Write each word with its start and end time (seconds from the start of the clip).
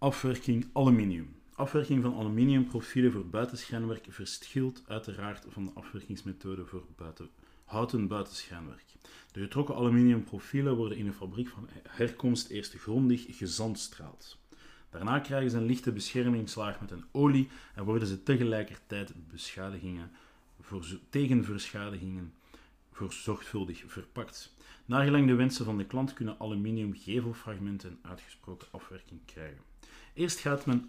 Afwerking 0.00 0.66
aluminium. 0.72 1.36
Afwerking 1.54 2.02
van 2.02 2.14
aluminiumprofielen 2.14 3.12
voor 3.12 3.26
buitenschijnwerk 3.26 4.06
verschilt 4.08 4.82
uiteraard 4.86 5.46
van 5.48 5.64
de 5.64 5.70
afwerkingsmethode 5.74 6.66
voor 6.66 6.84
buiten, 6.96 7.30
houten 7.64 8.08
buitenschijnwerk. 8.08 8.84
De 9.32 9.40
getrokken 9.40 9.74
aluminiumprofielen 9.74 10.76
worden 10.76 10.98
in 10.98 11.06
een 11.06 11.14
fabriek 11.14 11.48
van 11.48 11.68
herkomst 11.88 12.48
eerst 12.48 12.74
grondig 12.74 13.24
gezandstraald. 13.28 14.38
Daarna 14.90 15.18
krijgen 15.18 15.50
ze 15.50 15.56
een 15.56 15.66
lichte 15.66 15.92
beschermingslaag 15.92 16.80
met 16.80 16.90
een 16.90 17.04
olie 17.12 17.48
en 17.74 17.84
worden 17.84 18.08
ze 18.08 18.22
tegelijkertijd 18.22 19.12
beschadigingen 19.30 20.10
voor, 20.60 20.86
tegen 21.10 21.44
verschadigingen 21.44 22.32
voor 22.92 23.12
zorgvuldig 23.12 23.84
verpakt. 23.86 24.54
Naargelang 24.84 25.26
de 25.26 25.34
wensen 25.34 25.64
van 25.64 25.78
de 25.78 25.86
klant 25.86 26.12
kunnen 26.12 26.38
aluminium 26.38 26.94
gevelfragmenten 26.94 27.98
uitgesproken 28.02 28.68
afwerking 28.70 29.20
krijgen. 29.24 29.67
Eerst 30.18 30.38
gaat 30.38 30.66
men 30.66 30.84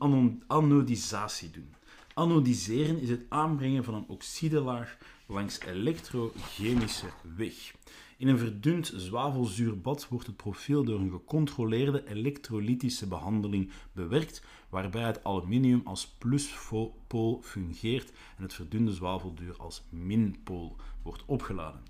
anodisatie 0.48 1.50
doen. 1.50 1.74
Anodiseren 2.14 3.00
is 3.00 3.10
het 3.10 3.22
aanbrengen 3.28 3.84
van 3.84 3.94
een 3.94 4.08
oxidelaag 4.08 4.98
langs 5.28 5.60
elektrochemische 5.60 7.06
weg. 7.36 7.74
In 8.18 8.28
een 8.28 8.38
verdund 8.38 8.92
zwavelzuurbad 8.96 10.08
wordt 10.08 10.28
het 10.28 10.36
profiel 10.36 10.84
door 10.84 11.00
een 11.00 11.12
gecontroleerde 11.12 12.08
elektrolytische 12.08 13.08
behandeling 13.08 13.72
bewerkt, 13.92 14.44
waarbij 14.70 15.04
het 15.04 15.24
aluminium 15.24 15.82
als 15.84 16.08
pluspool 16.08 17.42
fungeert 17.42 18.12
en 18.38 18.44
het 18.44 18.54
verdunde 18.54 18.94
zwavelduur 18.94 19.58
als 19.58 19.84
minpool 19.90 20.76
wordt 21.04 21.24
opgeladen. 21.26 21.82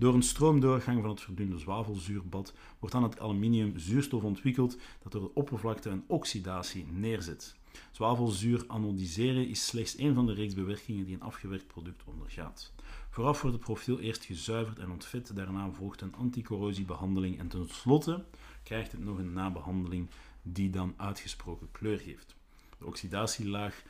Door 0.00 0.14
een 0.14 0.22
stroomdoorgang 0.22 1.00
van 1.00 1.10
het 1.10 1.20
verdunde 1.20 1.58
zwavelzuurbad 1.58 2.54
wordt 2.78 2.94
aan 2.94 3.02
het 3.02 3.20
aluminium 3.20 3.78
zuurstof 3.78 4.22
ontwikkeld 4.22 4.76
dat 5.02 5.12
door 5.12 5.20
de 5.20 5.34
oppervlakte 5.34 5.90
een 5.90 6.04
oxidatie 6.06 6.86
neerzet. 6.86 7.56
Zwavelzuur 7.92 8.64
anodiseren 8.66 9.48
is 9.48 9.66
slechts 9.66 9.98
een 9.98 10.14
van 10.14 10.26
de 10.26 10.32
reeks 10.32 10.54
bewerkingen 10.54 11.04
die 11.04 11.14
een 11.14 11.22
afgewerkt 11.22 11.66
product 11.66 12.02
ondergaat. 12.04 12.72
Vooraf 13.10 13.40
wordt 13.42 13.56
het 13.56 13.64
profiel 13.64 13.98
eerst 13.98 14.24
gezuiverd 14.24 14.78
en 14.78 14.90
ontvet, 14.90 15.36
daarna 15.36 15.70
volgt 15.70 16.00
een 16.00 16.14
anticorrosiebehandeling 16.14 17.38
en 17.38 17.48
tenslotte 17.48 18.24
krijgt 18.62 18.92
het 18.92 19.04
nog 19.04 19.18
een 19.18 19.32
nabehandeling 19.32 20.08
die 20.42 20.70
dan 20.70 20.94
uitgesproken 20.96 21.68
kleur 21.72 21.98
geeft. 21.98 22.36
De 22.78 22.86
oxidatielaag 22.86 23.82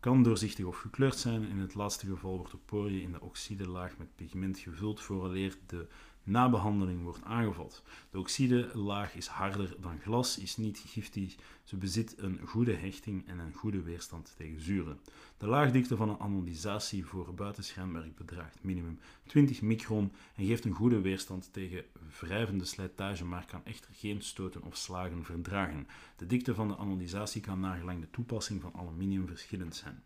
kan 0.00 0.22
doorzichtig 0.22 0.64
of 0.64 0.76
gekleurd 0.76 1.16
zijn. 1.16 1.44
In 1.44 1.58
het 1.58 1.74
laatste 1.74 2.06
geval 2.06 2.36
wordt 2.36 2.50
de 2.52 2.58
poriën 2.64 3.02
in 3.02 3.12
de 3.12 3.20
oxidelaag 3.20 3.98
met 3.98 4.16
pigment 4.16 4.58
gevuld 4.58 5.00
vooraleer 5.00 5.58
de 5.66 5.86
nabehandeling 6.30 7.02
wordt 7.02 7.24
aangevat. 7.24 7.82
De 8.10 8.18
oxidelaag 8.18 9.14
is 9.14 9.26
harder 9.26 9.76
dan 9.80 10.00
glas, 10.00 10.38
is 10.38 10.56
niet 10.56 10.82
giftig, 10.86 11.36
ze 11.64 11.76
bezit 11.76 12.14
een 12.18 12.40
goede 12.46 12.74
hechting 12.74 13.26
en 13.28 13.38
een 13.38 13.54
goede 13.54 13.82
weerstand 13.82 14.34
tegen 14.36 14.60
zuren. 14.60 15.00
De 15.36 15.46
laagdikte 15.46 15.96
van 15.96 16.08
een 16.08 16.20
anodisatie 16.20 17.06
voor 17.06 17.34
buitenschijnwerk 17.34 18.14
bedraagt 18.14 18.58
minimum 18.62 18.98
20 19.26 19.62
micron 19.62 20.12
en 20.34 20.46
geeft 20.46 20.64
een 20.64 20.72
goede 20.72 21.00
weerstand 21.00 21.52
tegen 21.52 21.84
wrijvende 22.20 22.64
slijtage, 22.64 23.24
maar 23.24 23.46
kan 23.46 23.64
echter 23.64 23.90
geen 23.94 24.22
stoten 24.22 24.62
of 24.62 24.76
slagen 24.76 25.24
verdragen. 25.24 25.86
De 26.16 26.26
dikte 26.26 26.54
van 26.54 26.68
de 26.68 26.76
anodisatie 26.76 27.40
kan 27.40 27.60
nagelang 27.60 28.00
de 28.00 28.10
toepassing 28.10 28.60
van 28.60 28.74
aluminium 28.74 29.26
verschillend 29.26 29.76
zijn. 29.76 30.02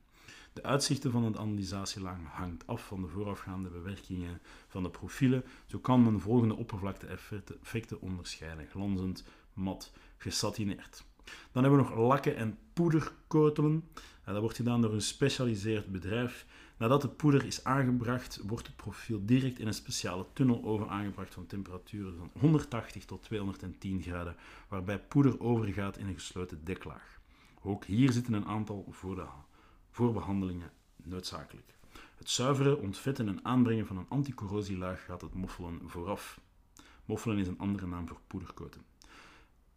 De 0.55 0.63
uitzichten 0.63 1.11
van 1.11 1.25
het 1.25 1.37
anodisatielaag 1.37 2.19
hangt 2.25 2.67
af 2.67 2.87
van 2.87 3.01
de 3.01 3.09
voorafgaande 3.09 3.69
bewerkingen 3.69 4.41
van 4.69 4.83
de 4.83 4.91
profielen. 4.91 5.45
Zo 5.67 5.79
kan 5.79 6.03
men 6.03 6.21
volgende 6.21 6.57
oppervlakte-effecten 6.57 8.01
onderscheiden: 8.01 8.67
glanzend, 8.67 9.25
mat, 9.53 9.93
gesatineerd. 10.17 11.05
Dan 11.53 11.63
hebben 11.63 11.83
we 11.83 11.89
nog 11.89 11.99
lakken 11.99 12.37
en 12.37 12.59
poederkotelen. 12.73 13.89
Dat 14.25 14.41
wordt 14.41 14.57
gedaan 14.57 14.81
door 14.81 14.91
een 14.91 15.01
gespecialiseerd 15.01 15.93
bedrijf. 15.93 16.47
Nadat 16.77 17.03
de 17.03 17.09
poeder 17.09 17.45
is 17.45 17.65
aangebracht, 17.65 18.41
wordt 18.47 18.67
het 18.67 18.77
profiel 18.77 19.25
direct 19.25 19.59
in 19.59 19.67
een 19.67 19.75
speciale 19.75 20.27
tunneloven 20.33 20.89
aangebracht 20.89 21.35
van 21.35 21.47
temperaturen 21.47 22.17
van 22.17 22.31
180 22.41 23.05
tot 23.05 23.23
210 23.23 24.03
graden, 24.03 24.37
waarbij 24.69 24.99
poeder 24.99 25.41
overgaat 25.41 25.97
in 25.97 26.07
een 26.07 26.15
gesloten 26.15 26.65
deklaag. 26.65 27.21
Ook 27.63 27.85
hier 27.85 28.13
zitten 28.13 28.33
een 28.33 28.47
aantal 28.47 28.85
voor 29.95 30.07
de 30.07 30.13
voorbehandelingen 30.13 30.71
noodzakelijk. 30.97 31.75
Het 32.17 32.31
zuiveren, 32.31 32.81
ontvetten 32.81 33.29
en 33.29 33.45
aanbrengen 33.45 33.87
van 33.87 33.97
een 33.97 34.09
anticorrosielaag 34.09 35.05
gaat 35.05 35.21
het 35.21 35.35
moffelen 35.35 35.81
vooraf. 35.85 36.41
Moffelen 37.05 37.39
is 37.39 37.47
een 37.47 37.59
andere 37.59 37.87
naam 37.87 38.09
voor 38.09 38.21
poederkoten. 38.27 38.83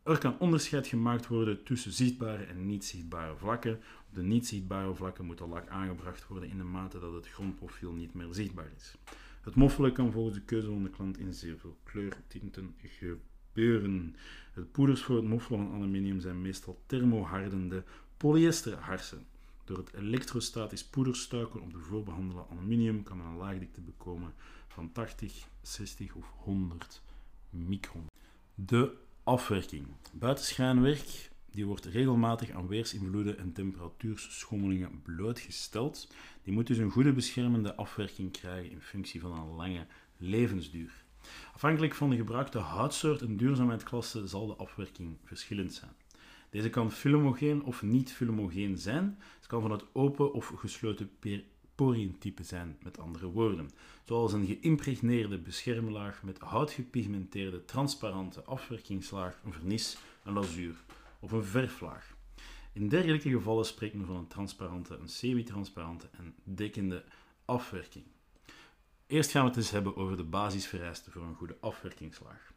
Er 0.04 0.18
kan 0.18 0.40
onderscheid 0.40 0.88
gemaakt 0.88 1.28
worden 1.28 1.64
tussen 1.64 1.92
zichtbare 1.92 2.44
en 2.44 2.66
niet 2.66 2.86
zichtbare 2.86 3.36
vlakken. 3.36 3.74
Op 4.10 4.16
de 4.16 4.24
niet 4.24 4.48
zichtbare 4.48 4.96
vlakken 4.96 5.26
moet 5.26 5.38
de 5.38 5.48
lak 5.48 5.68
aangebracht 5.68 6.28
worden 6.28 6.50
in 6.50 6.58
de 6.58 6.64
mate 6.64 7.00
dat 7.00 7.14
het 7.14 7.28
grondprofiel 7.28 7.92
niet 7.92 8.14
meer 8.14 8.28
zichtbaar 8.32 8.72
is. 8.76 8.96
Het 9.42 9.56
moffelen 9.56 9.94
kan 9.94 10.12
volgens 10.12 10.36
de 10.36 10.44
keuze 10.44 10.68
van 10.68 10.84
de 10.84 10.90
klant 10.90 11.18
in 11.18 11.34
zeer 11.34 11.58
veel 11.58 11.78
kleurtinten 11.84 12.76
gebeuren. 12.78 14.16
De 14.54 14.62
poeders 14.62 15.02
voor 15.02 15.16
het 15.16 15.26
moffelen 15.26 15.68
van 15.68 15.76
aluminium 15.76 16.20
zijn 16.20 16.42
meestal 16.42 16.84
thermohardende 16.86 17.84
polyesterharsen. 18.18 19.26
Door 19.68 19.78
het 19.78 19.94
elektrostatisch 19.94 20.86
poederstuiken 20.86 21.62
op 21.62 21.74
de 21.74 21.80
voorbehandelde 21.80 22.46
aluminium 22.52 23.04
kan 23.04 23.18
men 23.18 23.26
een 23.26 23.38
laagdikte 23.38 23.82
bekomen 23.82 24.34
van 24.68 24.92
80, 24.92 25.48
60 25.62 26.14
of 26.14 26.26
100 26.36 27.02
micron. 27.50 28.06
De 28.56 28.96
afwerking. 29.24 29.88
Buitenschijnwerk 30.14 31.32
die 31.52 31.66
wordt 31.66 31.86
regelmatig 31.86 32.52
aan 32.52 32.68
weersinvloeden 32.68 33.38
en 33.38 33.54
temperatuurschommelingen 33.54 35.02
blootgesteld. 35.02 36.08
Die 36.44 36.54
moet 36.54 36.68
dus 36.68 36.78
een 36.78 36.92
goede 36.92 37.14
beschermende 37.14 37.76
afwerking 37.76 38.32
krijgen 38.32 38.72
in 38.72 38.82
functie 38.82 39.22
van 39.22 39.32
een 39.32 39.56
lange 39.56 39.86
levensduur. 40.18 41.04
Afhankelijk 41.54 41.96
van 41.96 42.10
de 42.10 42.16
gebruikte 42.16 42.58
houtsoort 42.58 43.22
en 43.22 43.38
duurzaamheidsklasse 43.38 44.28
zal 44.28 44.48
de 44.48 44.56
afwerking 44.56 45.18
verschillend 45.24 45.74
zijn. 45.74 45.96
Deze 46.50 46.70
kan 46.70 46.92
filmogeen 46.92 47.64
of 47.64 47.82
niet 47.82 48.12
filmogeen 48.12 48.78
zijn. 48.78 49.18
Het 49.38 49.48
kan 49.48 49.62
van 49.62 49.72
het 49.72 49.84
open 49.92 50.34
of 50.34 50.54
gesloten 50.56 51.10
porientype 51.76 52.44
zijn, 52.44 52.78
met 52.84 53.00
andere 53.00 53.28
woorden. 53.28 53.70
Zoals 54.06 54.34
een 54.34 54.46
geïmpregneerde 54.46 55.38
beschermlaag 55.38 56.24
met 56.24 56.40
houtgepigmenteerde 56.40 57.66
transparante 57.66 58.44
afwerkingslaag, 58.44 59.40
een 59.44 59.54
vernis, 59.54 59.98
een 60.24 60.34
lazuur 60.34 60.76
of 61.20 61.32
een 61.32 61.44
verflaag. 61.44 62.16
In 62.74 62.90
dergelijke 62.90 63.30
gevallen 63.30 63.66
spreekt 63.66 63.94
men 63.94 64.06
van 64.06 64.16
een 64.16 64.28
transparante, 64.28 64.98
een 64.98 65.10
semi-transparante 65.10 66.10
en 66.12 66.36
dekkende 66.44 67.04
afwerking. 67.46 68.06
Eerst 69.08 69.32
gaan 69.32 69.42
we 69.42 69.48
het 69.48 69.58
eens 69.58 69.72
hebben 69.72 69.96
over 69.96 70.18
de 70.18 70.24
basisvereisten 70.24 71.12
voor 71.12 71.22
een 71.22 71.36
goede 71.36 71.58
afwerkingslaag. 71.60 72.54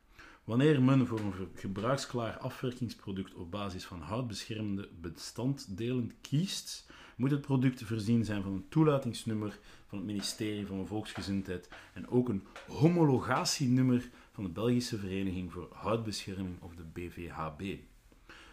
Wanneer 0.51 0.83
men 0.83 1.07
voor 1.07 1.21
een 1.21 1.49
gebruiksklaar 1.55 2.39
afwerkingsproduct 2.39 3.35
op 3.35 3.51
basis 3.51 3.85
van 3.85 4.01
houtbeschermende 4.01 4.89
bestanddelen 5.01 6.13
kiest, 6.21 6.91
moet 7.17 7.31
het 7.31 7.41
product 7.41 7.83
voorzien 7.83 8.25
zijn 8.25 8.43
van 8.43 8.53
een 8.53 8.69
toelatingsnummer 8.69 9.59
van 9.87 9.99
het 9.99 10.07
ministerie 10.07 10.67
van 10.67 10.87
Volksgezondheid 10.87 11.69
en 11.95 12.09
ook 12.09 12.29
een 12.29 12.47
homologatienummer 12.69 14.11
van 14.33 14.45
de 14.45 14.51
Belgische 14.51 14.99
Vereniging 14.99 15.53
voor 15.53 15.69
Houtbescherming 15.73 16.61
of 16.61 16.75
de 16.75 16.85
BVHB. 16.85 17.77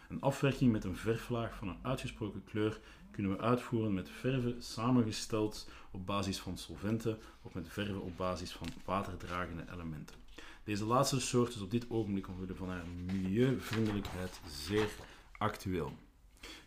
Een 0.08 0.20
afwerking 0.20 0.72
met 0.72 0.84
een 0.84 0.96
verflaag 0.96 1.56
van 1.56 1.68
een 1.68 1.78
uitgesproken 1.82 2.44
kleur 2.44 2.80
kunnen 3.10 3.32
we 3.32 3.42
uitvoeren 3.42 3.94
met 3.94 4.10
verven 4.10 4.62
samengesteld 4.62 5.68
op 5.90 6.06
basis 6.06 6.38
van 6.38 6.58
solventen 6.58 7.18
of 7.42 7.54
met 7.54 7.68
verven 7.68 8.02
op 8.02 8.16
basis 8.16 8.52
van 8.52 8.68
waterdragende 8.84 9.64
elementen. 9.72 10.27
Deze 10.68 10.84
laatste 10.84 11.20
soort 11.20 11.54
is 11.54 11.60
op 11.60 11.70
dit 11.70 11.90
ogenblik 11.90 12.28
omwille 12.28 12.54
van 12.54 12.68
haar 12.68 12.86
milieuvriendelijkheid 13.06 14.40
zeer 14.46 14.88
actueel. 15.38 15.92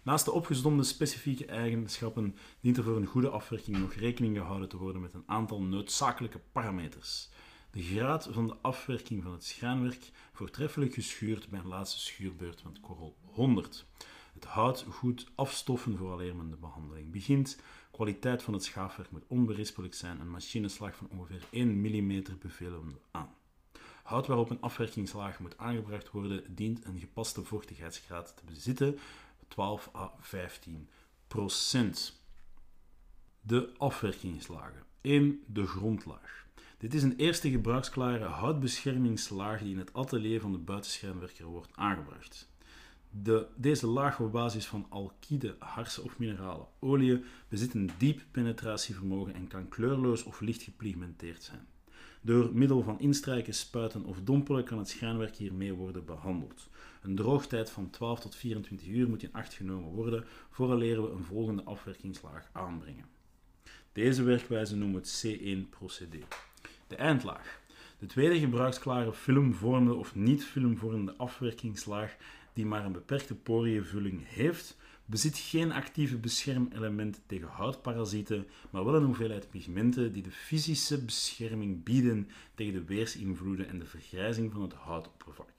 Naast 0.04 0.26
de 0.26 0.32
opgezonde 0.32 0.84
specifieke 0.84 1.46
eigenschappen 1.46 2.36
dient 2.60 2.78
er 2.78 2.84
voor 2.84 2.96
een 2.96 3.06
goede 3.06 3.30
afwerking 3.30 3.78
nog 3.78 3.94
rekening 3.94 4.38
gehouden 4.38 4.70
te 4.70 4.78
worden 4.78 5.02
met 5.02 5.14
een 5.14 5.24
aantal 5.26 5.62
noodzakelijke 5.62 6.40
parameters. 6.52 7.30
De 7.72 7.84
graad 7.84 8.30
van 8.32 8.48
de 8.48 8.56
afwerking 8.62 9.24
van 9.24 9.32
het 9.32 9.44
schaanwerk 9.44 10.12
voortreffelijk 10.34 10.94
geschuurd 10.94 11.50
bij 11.50 11.60
een 11.60 11.68
laatste 11.68 12.00
schuurbeurt 12.00 12.64
met 12.64 12.80
korrel 12.80 13.16
100. 13.22 13.86
Het 14.34 14.46
hout 14.46 14.86
goed 14.90 15.28
afstoffen 15.36 15.98
vooraleer 15.98 16.36
men 16.36 16.50
de 16.50 16.58
behandeling 16.58 17.12
begint. 17.12 17.60
Kwaliteit 17.92 18.44
van 18.44 18.54
het 18.54 18.64
schaafwerk 18.64 19.12
moet 19.12 19.28
onberispelijk 19.28 19.94
zijn. 19.94 20.20
Een 20.20 20.32
machineslag 20.32 20.96
van 20.96 21.08
ongeveer 21.10 21.44
1 21.52 21.82
mm 21.82 22.24
bevelen 22.40 22.86
we 22.86 22.94
aan. 23.12 23.40
Hout 24.04 24.28
waarop 24.28 24.50
een 24.50 24.62
afwerkingslaag 24.62 25.40
moet 25.40 25.58
aangebracht 25.58 26.12
worden, 26.12 26.56
dient 26.56 26.86
een 26.86 27.00
gepaste 27.00 27.44
vochtigheidsgraad 27.44 28.34
te 28.36 28.44
bezitten, 28.46 29.00
12 29.48 29.90
à 29.96 30.14
15 30.20 30.90
procent. 31.28 32.20
De 33.42 33.74
afwerkingslagen. 33.78 34.84
1. 35.02 35.44
De 35.46 35.66
grondlaag. 35.66 36.46
Dit 36.78 36.94
is 36.94 37.04
een 37.04 37.16
eerste 37.16 37.50
gebruiksklare 37.50 38.26
houtbeschermingslaag 38.26 39.60
die 39.60 39.72
in 39.72 39.78
het 39.78 39.94
atelier 39.94 40.40
van 40.40 40.52
de 40.52 40.58
buitenschermwerker 40.58 41.46
wordt 41.46 41.72
aangebracht. 41.76 42.50
De, 43.10 43.48
deze 43.56 43.88
laag 43.88 44.20
op 44.20 44.32
basis 44.32 44.66
van 44.66 44.86
alkide, 44.90 45.56
harsen 45.60 46.04
of 46.04 46.18
mineralen 46.18 46.68
oliën 46.80 47.26
bezit 47.48 47.74
een 47.74 47.90
diep 47.98 48.22
penetratievermogen 48.32 49.34
en 49.34 49.48
kan 49.48 49.70
kleurloos 49.70 50.24
of 50.24 50.40
licht 50.40 50.62
gepigmenteerd 50.62 51.44
zijn. 51.44 51.68
Door 52.22 52.50
middel 52.54 52.84
van 52.84 53.00
instrijken, 53.00 53.54
spuiten 53.54 54.06
of 54.06 54.18
dompelen 54.24 54.64
kan 54.64 54.78
het 54.78 54.90
schijnwerk 54.90 55.36
hiermee 55.36 55.74
worden 55.74 56.06
behandeld. 56.06 56.70
Een 57.02 57.16
droogtijd 57.16 57.70
van 57.70 57.90
12 57.90 58.20
tot 58.20 58.36
24 58.36 58.88
uur 58.88 59.10
moet 59.10 59.24
in 59.24 59.34
acht 59.34 59.54
genomen 59.54 59.90
worden 59.90 60.26
vooraleer 60.50 61.02
we 61.02 61.10
een 61.10 61.24
volgende 61.24 61.64
afwerkingslaag 61.64 62.50
aanbrengen. 62.52 63.06
Deze 63.92 64.24
werkwijze 64.24 64.76
noemen 64.76 65.02
we 65.02 65.08
het 65.08 65.40
C1-procedé. 65.40 66.20
De 66.88 66.96
eindlaag. 66.96 67.60
De 68.00 68.06
tweede 68.06 68.40
gebruiksklare 68.40 69.14
filmvormende 69.14 69.94
of 69.94 70.16
niet 70.16 70.46
filmvormende 70.46 71.14
afwerkingslaag 71.18 72.16
die 72.54 72.66
maar 72.66 72.86
een 72.86 72.92
beperkte 72.92 73.36
poriënvulling 73.36 74.22
heeft, 74.28 74.78
bezit 75.12 75.38
geen 75.38 75.72
actieve 75.72 76.18
beschermelement 76.18 77.22
tegen 77.26 77.48
houtparasieten, 77.48 78.48
maar 78.70 78.86
wel 78.86 78.96
een 78.96 79.04
hoeveelheid 79.04 79.50
pigmenten 79.50 80.12
die 80.12 80.24
de 80.24 80.32
fysische 80.32 81.06
bescherming 81.06 81.84
bieden 81.84 82.28
tegen 82.56 82.74
de 82.74 82.84
weersinvloeden 82.84 83.68
en 83.68 83.80
de 83.80 83.86
vergrijzing 83.86 84.52
van 84.52 84.62
het 84.62 84.74
houtoppervlak. 84.74 85.50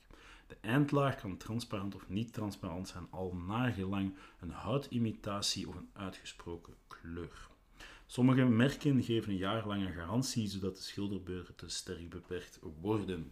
De 0.46 0.56
eindlaag 0.60 1.20
kan 1.20 1.36
transparant 1.36 1.94
of 1.94 2.08
niet 2.08 2.32
transparant 2.32 2.88
zijn, 2.88 3.06
al 3.10 3.36
nagelang 3.46 4.14
een 4.40 4.50
houtimitatie 4.50 5.68
of 5.68 5.74
een 5.74 5.90
uitgesproken 5.92 6.74
kleur. 6.86 7.48
Sommige 8.06 8.44
merken 8.44 9.02
geven 9.02 9.30
een 9.30 9.36
jaarlange 9.36 9.92
garantie, 9.92 10.48
zodat 10.48 10.76
de 10.76 10.82
schilderbeurten 10.82 11.70
sterk 11.70 12.10
beperkt 12.10 12.58
worden. 12.80 13.30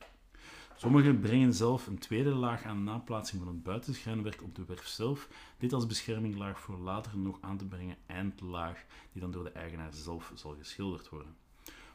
Sommigen 0.80 1.20
brengen 1.20 1.54
zelf 1.54 1.86
een 1.86 1.98
tweede 1.98 2.30
laag 2.30 2.64
aan 2.64 2.84
naplaatsing 2.84 3.42
van 3.42 3.52
het 3.52 3.62
buitenschijnwerk 3.62 4.42
op 4.42 4.54
de 4.54 4.64
werf 4.64 4.86
zelf, 4.86 5.28
dit 5.58 5.72
als 5.72 5.86
bescherminglaag 5.86 6.60
voor 6.60 6.78
later 6.78 7.18
nog 7.18 7.38
aan 7.40 7.56
te 7.56 7.64
brengen 7.64 7.96
eindlaag, 8.06 8.84
die 9.12 9.20
dan 9.20 9.30
door 9.30 9.44
de 9.44 9.50
eigenaar 9.50 9.92
zelf 9.92 10.32
zal 10.34 10.54
geschilderd 10.58 11.08
worden. 11.08 11.34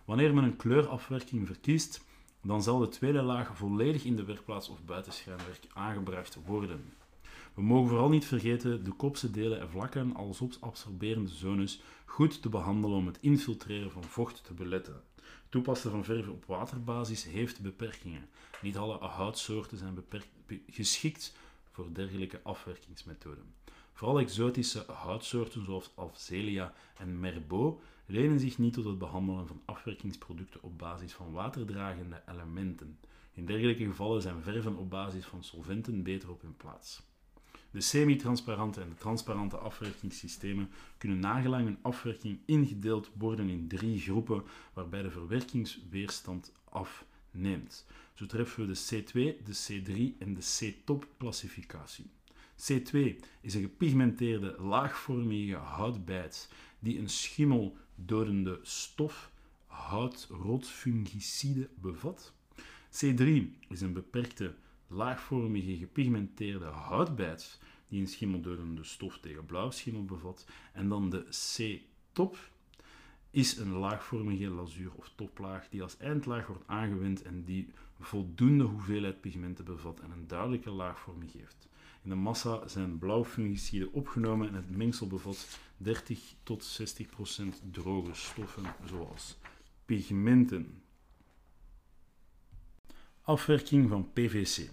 Wanneer 0.06 0.34
men 0.34 0.44
een 0.44 0.56
kleurafwerking 0.56 1.48
verkiest, 1.48 2.06
dan 2.42 2.64
zal 2.64 2.80
de 2.80 2.88
tweede 2.88 3.22
laag 3.22 3.58
volledig 3.58 4.04
in 4.04 4.16
de 4.16 4.24
werkplaats 4.24 4.70
of 4.70 4.86
buitenschijnwerk 4.86 5.68
aangebracht 5.74 6.38
worden. 6.46 6.94
We 7.54 7.62
mogen 7.62 7.90
vooral 7.90 8.10
niet 8.10 8.26
vergeten 8.26 8.84
de 8.84 8.92
kopse 8.92 9.32
delen 9.32 9.60
en 9.60 9.70
vlakken 9.70 10.16
als 10.16 10.42
absorberende 10.60 11.30
zones 11.30 11.82
goed 12.06 12.42
te 12.42 12.50
behandelen 12.50 12.98
om 12.98 13.06
het 13.06 13.18
infiltreren 13.22 13.92
van 13.92 14.04
vocht 14.04 14.44
te 14.44 14.54
beletten. 14.54 15.02
Toepassen 15.56 15.92
van 15.92 16.04
verf 16.04 16.28
op 16.28 16.46
waterbasis 16.46 17.24
heeft 17.24 17.62
beperkingen. 17.62 18.30
Niet 18.62 18.78
alle 18.78 18.98
houtsoorten 18.98 19.78
zijn 19.78 19.98
geschikt 20.70 21.36
voor 21.72 21.94
dergelijke 21.94 22.40
afwerkingsmethoden. 22.44 23.54
Vooral 23.94 24.20
exotische 24.20 24.86
houtsoorten 24.88 25.66
zoals 25.66 25.92
Afzelia 25.96 26.74
en 26.98 27.20
Merbeau 27.20 27.80
lenen 28.06 28.40
zich 28.40 28.58
niet 28.58 28.74
tot 28.74 28.86
het 28.86 28.98
behandelen 28.98 29.48
van 29.48 29.62
afwerkingsproducten 29.66 30.64
op 30.64 30.78
basis 30.78 31.14
van 31.14 31.32
waterdragende 31.32 32.22
elementen. 32.28 33.00
In 33.34 33.46
dergelijke 33.46 33.86
gevallen 33.86 34.22
zijn 34.22 34.42
verven 34.42 34.76
op 34.76 34.90
basis 34.90 35.26
van 35.26 35.44
solventen 35.44 36.04
beter 36.04 36.30
op 36.30 36.42
hun 36.42 36.58
plaats. 36.58 37.02
De 37.76 37.82
semi-transparante 37.82 38.82
en 38.82 38.90
de 38.90 38.96
transparante 38.96 39.58
afwerkingssystemen 39.58 40.70
kunnen 40.98 41.20
nagelang 41.20 41.68
een 41.68 41.78
afwerking 41.82 42.40
ingedeeld 42.46 43.12
worden 43.18 43.50
in 43.50 43.68
drie 43.68 44.00
groepen, 44.00 44.44
waarbij 44.74 45.02
de 45.02 45.12
verwerkingsweerstand 45.12 46.52
afneemt. 46.70 47.86
Zo 48.14 48.26
treffen 48.26 48.68
we 48.68 48.74
de 48.74 48.80
C2, 48.80 49.12
de 49.44 49.54
C3 49.54 50.18
en 50.20 50.34
de 50.34 50.42
C-top 50.42 51.08
classificatie. 51.18 52.06
C2 52.72 52.98
is 53.42 53.54
een 53.54 53.62
gepigmenteerde, 53.62 54.56
laagvormige 54.60 55.56
houtbijt 55.56 56.50
die 56.80 57.00
een 57.00 57.10
schimmeldodende 57.10 58.60
stof, 58.62 59.32
houtrotfungicide, 59.66 61.70
bevat. 61.82 62.34
C3 63.04 63.28
is 63.68 63.82
een 63.82 63.94
beperkte, 63.94 64.56
laagvormige, 64.88 65.78
gepigmenteerde 65.78 66.66
houtbijt 66.66 67.60
die 67.88 68.02
een 68.02 68.08
schimmeldodende 68.08 68.84
stof 68.84 69.20
tegen 69.20 69.46
blauwschimmel 69.46 70.06
bevat. 70.06 70.46
En 70.74 70.90
dan 70.90 71.10
de 71.10 71.26
C-top 71.56 72.38
is 73.32 73.58
een 73.58 73.72
laagvormige 73.72 74.48
lazuur 74.48 74.92
of 74.96 75.12
toplaag 75.16 75.70
die 75.70 75.82
als 75.82 75.98
eindlaag 75.98 76.48
wordt 76.48 76.68
aangewend 76.68 77.22
en 77.22 77.44
die 77.44 77.68
voldoende 78.00 78.64
hoeveelheid 78.64 79.22
pigmenten 79.22 79.66
bevat 79.66 80.00
en 80.00 80.12
een 80.12 80.28
duidelijke 80.28 80.70
laagvorming 80.70 81.32
geeft. 81.32 81.68
In 82.04 82.10
de 82.10 82.16
massa 82.16 82.68
zijn 82.68 83.00
blauwfungiciden 83.00 83.94
opgenomen 83.94 84.48
en 84.48 84.54
het 84.54 84.78
mengsel 84.78 85.08
bevat 85.08 85.60
30 85.78 86.34
tot 86.44 86.64
60 86.64 87.08
procent 87.08 87.62
droge 87.72 88.14
stoffen 88.14 88.64
zoals 88.86 89.38
pigmenten. 89.86 90.82
Afwerking 93.28 93.90
van 93.90 94.12
PVC. 94.14 94.70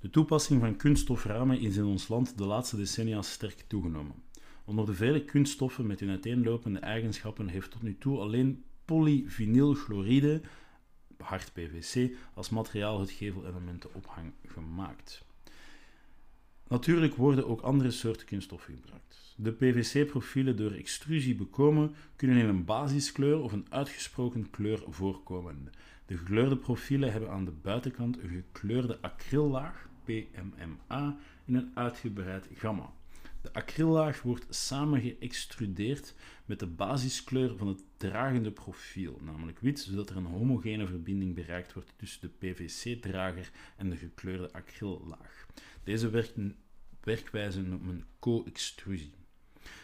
De 0.00 0.10
toepassing 0.10 0.60
van 0.60 0.76
kunststoframen 0.76 1.60
is 1.60 1.76
in 1.76 1.84
ons 1.84 2.08
land 2.08 2.38
de 2.38 2.44
laatste 2.44 2.76
decennia 2.76 3.22
sterk 3.22 3.64
toegenomen. 3.66 4.14
Onder 4.64 4.86
de 4.86 4.94
vele 4.94 5.24
kunststoffen 5.24 5.86
met 5.86 6.00
hun 6.00 6.08
uiteenlopende 6.08 6.78
eigenschappen 6.78 7.48
heeft 7.48 7.70
tot 7.70 7.82
nu 7.82 7.96
toe 7.98 8.18
alleen 8.18 8.64
polyvinylchloride, 8.84 10.40
hard 11.18 11.52
PVC, 11.52 12.16
als 12.34 12.50
materiaal 12.50 13.00
het 13.00 13.10
gevelelementenopgang 13.10 14.32
gemaakt. 14.46 15.24
Natuurlijk 16.68 17.14
worden 17.14 17.46
ook 17.46 17.60
andere 17.60 17.90
soorten 17.90 18.26
kunststoffen 18.26 18.74
gebruikt. 18.74 19.34
De 19.36 19.52
PVC-profielen 19.52 20.56
door 20.56 20.72
extrusie 20.72 21.34
bekomen 21.34 21.94
kunnen 22.16 22.36
in 22.36 22.48
een 22.48 22.64
basiskleur 22.64 23.40
of 23.40 23.52
een 23.52 23.66
uitgesproken 23.68 24.50
kleur 24.50 24.82
voorkomen. 24.88 25.70
De 26.06 26.16
gekleurde 26.16 26.56
profielen 26.56 27.12
hebben 27.12 27.30
aan 27.30 27.44
de 27.44 27.50
buitenkant 27.50 28.18
een 28.18 28.28
gekleurde 28.28 29.00
acryllaag, 29.00 29.88
PMMA, 30.04 31.18
in 31.44 31.54
een 31.54 31.70
uitgebreid 31.74 32.48
gamma. 32.54 32.92
De 33.40 33.52
acryllaag 33.52 34.22
wordt 34.22 34.54
samengeëxtrudeerd 34.54 36.14
met 36.44 36.58
de 36.58 36.66
basiskleur 36.66 37.56
van 37.56 37.66
het 37.68 37.84
dragende 37.96 38.50
profiel, 38.50 39.18
namelijk 39.22 39.58
wit, 39.58 39.80
zodat 39.80 40.10
er 40.10 40.16
een 40.16 40.24
homogene 40.24 40.86
verbinding 40.86 41.34
bereikt 41.34 41.72
wordt 41.72 41.92
tussen 41.96 42.20
de 42.20 42.28
PVC-drager 42.28 43.50
en 43.76 43.90
de 43.90 43.96
gekleurde 43.96 44.52
acryllaag. 44.52 45.46
Deze 45.84 46.10
werkwijze 47.00 47.62
noemt 47.62 47.86
men 47.86 48.04
co-extrusie. 48.18 49.14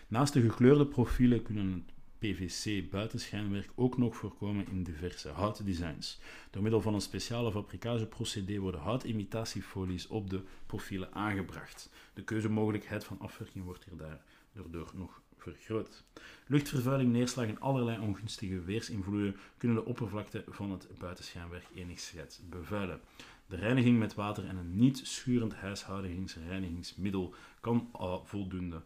Naast 0.09 0.32
de 0.32 0.40
gekleurde 0.40 0.87
profielen 0.87 1.42
kunnen 1.42 1.87
PVC-buitenschijnwerk 2.18 3.70
ook 3.75 3.98
nog 3.98 4.16
voorkomen 4.16 4.66
in 4.70 4.82
diverse 4.82 5.28
houtdesigns. 5.28 6.18
Door 6.50 6.62
middel 6.62 6.80
van 6.80 6.94
een 6.94 7.00
speciale 7.00 7.52
fabrikageprocedé 7.52 8.58
worden 8.58 8.80
houtimitatiefolies 8.80 10.06
op 10.06 10.30
de 10.30 10.42
profielen 10.66 11.14
aangebracht. 11.14 11.90
De 12.14 12.22
keuzemogelijkheid 12.22 13.04
van 13.04 13.20
afwerking 13.20 13.64
wordt 13.64 13.84
hier 13.84 14.18
daardoor 14.52 14.90
nog 14.94 15.20
vergroot. 15.37 16.04
Luchtvervuiling, 16.46 17.12
neerslag 17.12 17.46
en 17.46 17.60
allerlei 17.60 17.98
ongunstige 17.98 18.60
weersinvloeden 18.60 19.37
kunnen 19.56 19.76
de 19.76 19.84
oppervlakte 19.84 20.44
van 20.48 20.70
het 20.70 20.88
buitenschijnwerk 20.98 21.66
enigszins 21.75 22.40
bevuilen. 22.48 23.00
De 23.46 23.56
reiniging 23.56 23.98
met 23.98 24.14
water 24.14 24.44
en 24.46 24.56
een 24.56 24.76
niet 24.76 25.00
schurend 25.04 25.54
huishoudingsreinigingsmiddel 25.54 27.34
kan 27.60 27.90
voldoende 28.25 28.82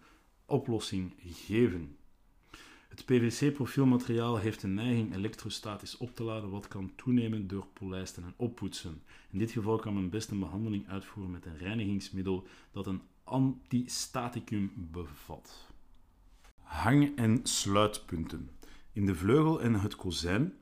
oplossing 0.46 1.14
geven. 1.24 1.96
Het 2.92 3.04
PVC-profielmateriaal 3.04 4.36
heeft 4.36 4.62
een 4.62 4.74
neiging 4.74 5.14
elektrostatisch 5.14 5.96
op 5.96 6.14
te 6.14 6.22
laden, 6.22 6.50
wat 6.50 6.68
kan 6.68 6.92
toenemen 6.96 7.46
door 7.46 7.66
polijsten 7.72 8.22
en 8.22 8.34
oppoetsen. 8.36 9.02
In 9.30 9.38
dit 9.38 9.50
geval 9.50 9.78
kan 9.78 9.94
men 9.94 10.10
best 10.10 10.30
een 10.30 10.38
behandeling 10.38 10.88
uitvoeren 10.88 11.32
met 11.32 11.46
een 11.46 11.56
reinigingsmiddel 11.56 12.46
dat 12.72 12.86
een 12.86 13.00
antistaticum 13.24 14.72
bevat. 14.76 15.66
Hang- 16.62 17.16
en 17.16 17.40
sluitpunten. 17.42 18.50
In 18.92 19.06
de 19.06 19.14
vleugel 19.14 19.62
en 19.62 19.74
het 19.74 19.96
kozijn 19.96 20.54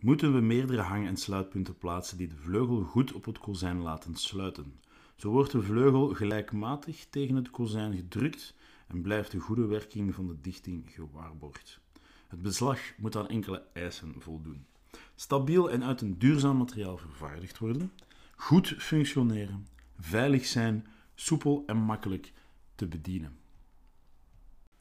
moeten 0.00 0.34
we 0.34 0.40
meerdere 0.40 0.82
hang- 0.82 1.06
en 1.06 1.16
sluitpunten 1.16 1.78
plaatsen 1.78 2.18
die 2.18 2.28
de 2.28 2.36
vleugel 2.36 2.82
goed 2.82 3.12
op 3.12 3.24
het 3.24 3.38
kozijn 3.38 3.80
laten 3.80 4.16
sluiten. 4.16 4.80
Zo 5.16 5.30
wordt 5.30 5.52
de 5.52 5.62
vleugel 5.62 6.08
gelijkmatig 6.08 7.06
tegen 7.10 7.34
het 7.34 7.50
kozijn 7.50 7.96
gedrukt 7.96 8.54
en 8.88 9.02
blijft 9.02 9.30
de 9.30 9.38
goede 9.38 9.66
werking 9.66 10.14
van 10.14 10.26
de 10.26 10.40
dichting 10.40 10.90
gewaarborgd. 10.90 11.80
Het 12.28 12.42
beslag 12.42 12.80
moet 12.96 13.16
aan 13.16 13.28
enkele 13.28 13.62
eisen 13.72 14.14
voldoen. 14.18 14.66
Stabiel 15.14 15.70
en 15.70 15.84
uit 15.84 16.00
een 16.00 16.18
duurzaam 16.18 16.56
materiaal 16.56 16.96
vervaardigd 16.96 17.58
worden, 17.58 17.92
goed 18.36 18.74
functioneren, 18.78 19.66
veilig 19.98 20.46
zijn, 20.46 20.86
soepel 21.14 21.62
en 21.66 21.76
makkelijk 21.76 22.32
te 22.74 22.86
bedienen. 22.86 23.38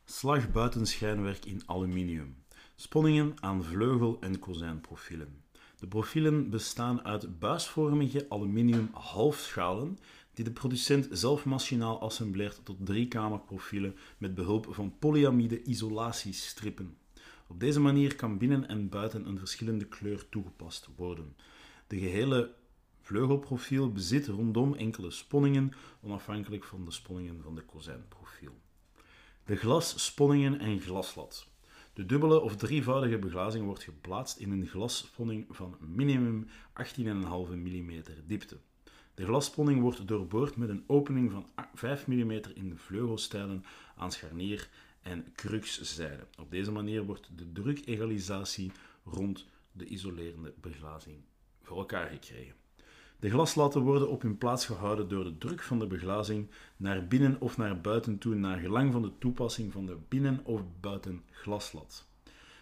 Slag 0.05 0.51
buitenschijnwerk 0.51 1.45
in 1.45 1.61
aluminium. 1.65 2.35
Sponningen 2.75 3.33
aan 3.39 3.63
vleugel- 3.63 4.17
en 4.19 4.39
kozijnprofielen. 4.39 5.43
De 5.79 5.87
profielen 5.87 6.49
bestaan 6.49 7.05
uit 7.05 7.39
buisvormige 7.39 8.25
aluminium 8.29 8.89
halfschalen 8.93 9.97
die 10.37 10.45
de 10.45 10.51
producent 10.51 11.07
zelf 11.11 11.45
machinaal 11.45 12.01
assembleert 12.01 12.59
tot 12.63 12.85
driekamerprofielen 12.85 13.95
met 14.17 14.35
behulp 14.35 14.67
van 14.69 14.97
polyamide 14.99 15.63
isolatiestrippen. 15.63 16.97
Op 17.47 17.59
deze 17.59 17.79
manier 17.79 18.15
kan 18.15 18.37
binnen 18.37 18.67
en 18.67 18.89
buiten 18.89 19.27
een 19.27 19.39
verschillende 19.39 19.85
kleur 19.85 20.29
toegepast 20.29 20.89
worden. 20.95 21.35
De 21.87 21.99
gehele 21.99 22.53
vleugelprofiel 23.01 23.91
bezit 23.91 24.27
rondom 24.27 24.73
enkele 24.73 25.11
sponningen, 25.11 25.73
onafhankelijk 26.01 26.63
van 26.63 26.85
de 26.85 26.91
sponningen 26.91 27.41
van 27.41 27.55
de 27.55 27.61
kozijnprofiel. 27.61 28.61
De 29.45 29.55
glas, 29.55 30.05
sponningen 30.05 30.59
en 30.59 30.79
glaslat. 30.79 31.47
De 31.93 32.05
dubbele 32.05 32.39
of 32.39 32.55
drievoudige 32.55 33.17
beglazing 33.17 33.65
wordt 33.65 33.83
geplaatst 33.83 34.37
in 34.37 34.51
een 34.51 34.67
glassponning 34.67 35.45
van 35.49 35.77
minimum 35.79 36.47
18,5 36.73 37.03
mm 37.55 38.03
diepte. 38.25 38.57
De 39.17 39.25
glassponning 39.25 39.81
wordt 39.81 40.07
doorboord 40.07 40.55
met 40.55 40.69
een 40.69 40.83
opening 40.87 41.31
van 41.31 41.45
5 41.73 42.07
mm 42.07 42.31
in 42.31 42.69
de 42.69 42.75
vleugelstijlen 42.75 43.63
aan 43.95 44.11
scharnier 44.11 44.69
en 45.01 45.25
cruxzijde. 45.35 46.27
Op 46.39 46.51
deze 46.51 46.71
manier 46.71 47.05
wordt 47.05 47.29
de 47.35 47.51
drukegalisatie 47.51 48.71
rond 49.03 49.45
de 49.71 49.85
isolerende 49.85 50.53
beglazing 50.61 51.17
voor 51.61 51.77
elkaar 51.77 52.09
gekregen. 52.09 52.55
De 53.19 53.29
glaslatten 53.29 53.81
worden 53.81 54.09
op 54.09 54.21
hun 54.21 54.37
plaats 54.37 54.65
gehouden 54.65 55.07
door 55.07 55.23
de 55.23 55.37
druk 55.37 55.61
van 55.61 55.79
de 55.79 55.87
beglazing 55.87 56.49
naar 56.75 57.07
binnen 57.07 57.41
of 57.41 57.57
naar 57.57 57.81
buiten 57.81 58.17
toe, 58.17 58.35
naar 58.35 58.59
gelang 58.59 58.91
van 58.91 59.01
de 59.01 59.17
toepassing 59.17 59.71
van 59.71 59.85
de 59.85 59.97
binnen- 60.07 60.41
of 60.45 60.61
buitenglaslat. 60.79 62.07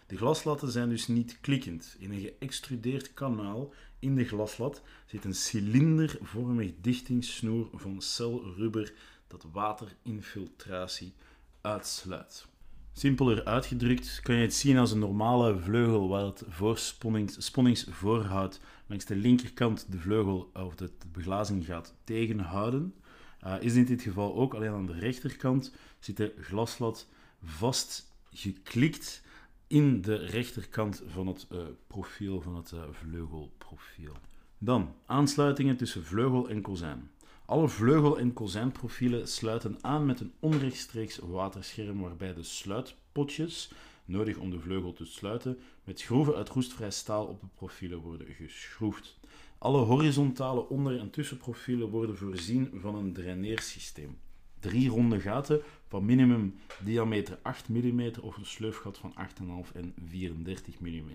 De 0.06 0.16
glaslatten 0.16 0.70
zijn 0.70 0.88
dus 0.88 1.06
niet 1.06 1.38
klikkend. 1.40 1.96
In 1.98 2.12
een 2.12 2.20
geëxtrudeerd 2.20 3.14
kanaal 3.14 3.72
in 3.98 4.14
de 4.14 4.24
glaslat 4.24 4.82
zit 5.06 5.24
een 5.24 5.34
cilindervormig 5.34 6.72
dichtingssnoer 6.80 7.68
van 7.74 8.00
celrubber 8.00 8.92
dat 9.26 9.46
waterinfiltratie 9.52 11.14
uitsluit. 11.60 12.46
Simpeler 12.92 13.44
uitgedrukt 13.44 14.20
kan 14.22 14.34
je 14.34 14.42
het 14.42 14.54
zien 14.54 14.78
als 14.78 14.90
een 14.90 14.98
normale 14.98 15.58
vleugel 15.58 16.08
waar 16.08 16.24
het 16.24 16.44
sponningsvoorhoud 17.36 18.60
langs 18.86 19.04
de 19.04 19.16
linkerkant 19.16 19.86
de 19.92 19.98
vleugel 19.98 20.50
of 20.54 20.74
de 20.74 20.90
beglazing 21.12 21.64
gaat 21.64 21.94
tegenhouden. 22.04 22.94
Uh, 23.44 23.54
is 23.60 23.74
in 23.74 23.84
dit 23.84 24.02
geval 24.02 24.34
ook 24.34 24.54
alleen 24.54 24.70
aan 24.70 24.86
de 24.86 24.98
rechterkant 24.98 25.74
zit 25.98 26.16
de 26.16 26.34
glaslat 26.40 27.08
vast 27.42 28.12
geklikt 28.32 29.22
in 29.66 30.00
de 30.00 30.14
rechterkant 30.14 31.02
van 31.06 31.26
het 31.26 31.46
uh, 31.52 31.58
profiel 31.86 32.40
van 32.40 32.56
het 32.56 32.70
uh, 32.74 32.80
vleugelprofiel. 32.90 34.12
Dan 34.58 34.94
aansluitingen 35.06 35.76
tussen 35.76 36.04
vleugel 36.04 36.48
en 36.48 36.62
kozijn. 36.62 37.10
Alle 37.44 37.68
vleugel- 37.68 38.18
en 38.18 38.32
kozijnprofielen 38.32 39.28
sluiten 39.28 39.78
aan 39.80 40.06
met 40.06 40.20
een 40.20 40.32
onrechtstreeks 40.40 41.18
waterscherm 41.18 42.00
waarbij 42.00 42.34
de 42.34 42.42
sluitpotjes, 42.42 43.70
nodig 44.04 44.36
om 44.36 44.50
de 44.50 44.60
vleugel 44.60 44.92
te 44.92 45.04
sluiten, 45.04 45.58
met 45.84 46.00
schroeven 46.00 46.34
uit 46.34 46.48
roestvrij 46.48 46.90
staal 46.90 47.26
op 47.26 47.40
de 47.40 47.46
profielen 47.54 47.98
worden 47.98 48.26
geschroefd. 48.26 49.18
Alle 49.58 49.80
horizontale 49.80 50.68
onder- 50.68 50.98
en 50.98 51.10
tussenprofielen 51.10 51.88
worden 51.88 52.16
voorzien 52.16 52.70
van 52.74 52.94
een 52.94 53.12
draineersysteem. 53.12 54.18
Drie 54.60 54.88
ronde 54.88 55.20
gaten 55.20 55.62
van 55.88 56.04
minimum 56.04 56.54
diameter 56.84 57.38
8 57.42 57.68
mm 57.68 58.12
of 58.20 58.36
een 58.36 58.46
sleufgat 58.46 58.98
van 58.98 59.14
8,5 59.66 59.72
en 59.74 59.94
34 60.06 60.80
mm. 60.80 61.10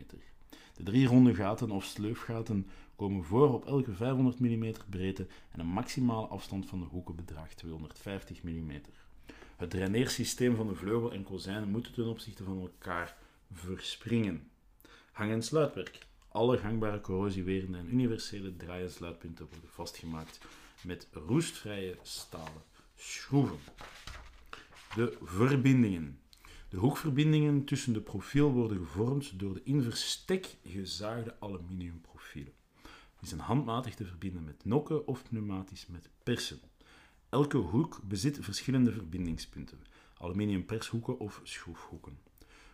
De 0.76 0.84
drie 0.84 1.08
ronde 1.08 1.36
gaten 1.36 1.72
of 1.72 1.84
sleufgaten 1.84 2.68
komen 2.96 3.24
voor 3.24 3.54
op 3.54 3.66
elke 3.66 3.94
500 3.94 4.40
mm 4.40 4.74
breedte 4.90 5.28
en 5.52 5.60
een 5.60 5.68
maximale 5.68 6.28
afstand 6.28 6.66
van 6.66 6.80
de 6.80 6.86
hoeken 6.86 7.16
bedraagt 7.16 7.58
250 7.58 8.44
mm. 8.44 8.72
Het 9.58 9.70
draineersysteem 9.70 10.56
van 10.56 10.68
de 10.68 10.76
vleugel 10.76 11.12
en 11.12 11.24
kozijn 11.24 11.70
moet 11.70 11.94
ten 11.94 12.06
opzichte 12.06 12.44
van 12.44 12.60
elkaar 12.60 13.18
verspringen. 13.52 14.50
Hang- 15.12 15.32
en 15.32 15.44
sluitwerk. 15.44 15.98
Alle 16.28 16.58
gangbare 16.58 17.02
corrosiewerende 17.02 17.78
en 17.78 17.94
universele 17.94 18.56
draai- 18.56 18.84
en 18.84 18.92
sluitpunten 18.92 19.48
worden 19.52 19.70
vastgemaakt 19.70 20.40
met 20.84 21.08
roestvrije 21.12 21.98
stalen 22.02 22.62
schroeven. 23.02 23.58
De 24.96 25.18
verbindingen. 25.22 26.20
De 26.70 26.78
hoekverbindingen 26.78 27.66
tussen 27.66 27.94
de 27.94 28.02
profiel 28.02 28.52
worden 28.52 28.78
gevormd 28.78 29.40
door 29.40 29.54
de 29.54 29.62
in 29.64 29.82
verstek 29.82 30.58
gezaagde 30.66 31.36
aluminiumprofielen. 31.40 32.54
Die 33.20 33.28
zijn 33.30 33.40
handmatig 33.40 33.96
te 33.96 34.06
verbinden 34.06 34.44
met 34.44 34.66
nokken 34.66 35.08
of 35.08 35.24
pneumatisch 35.24 35.88
met 35.88 36.10
persen. 36.24 36.60
Elke 37.30 37.58
hoek 37.58 38.00
bezit 38.04 38.38
verschillende 38.42 38.92
verbindingspunten, 38.92 39.84
aluminium 40.18 40.66
pershoeken 40.66 41.20
of 41.20 41.42
schroefhoeken. 41.44 42.20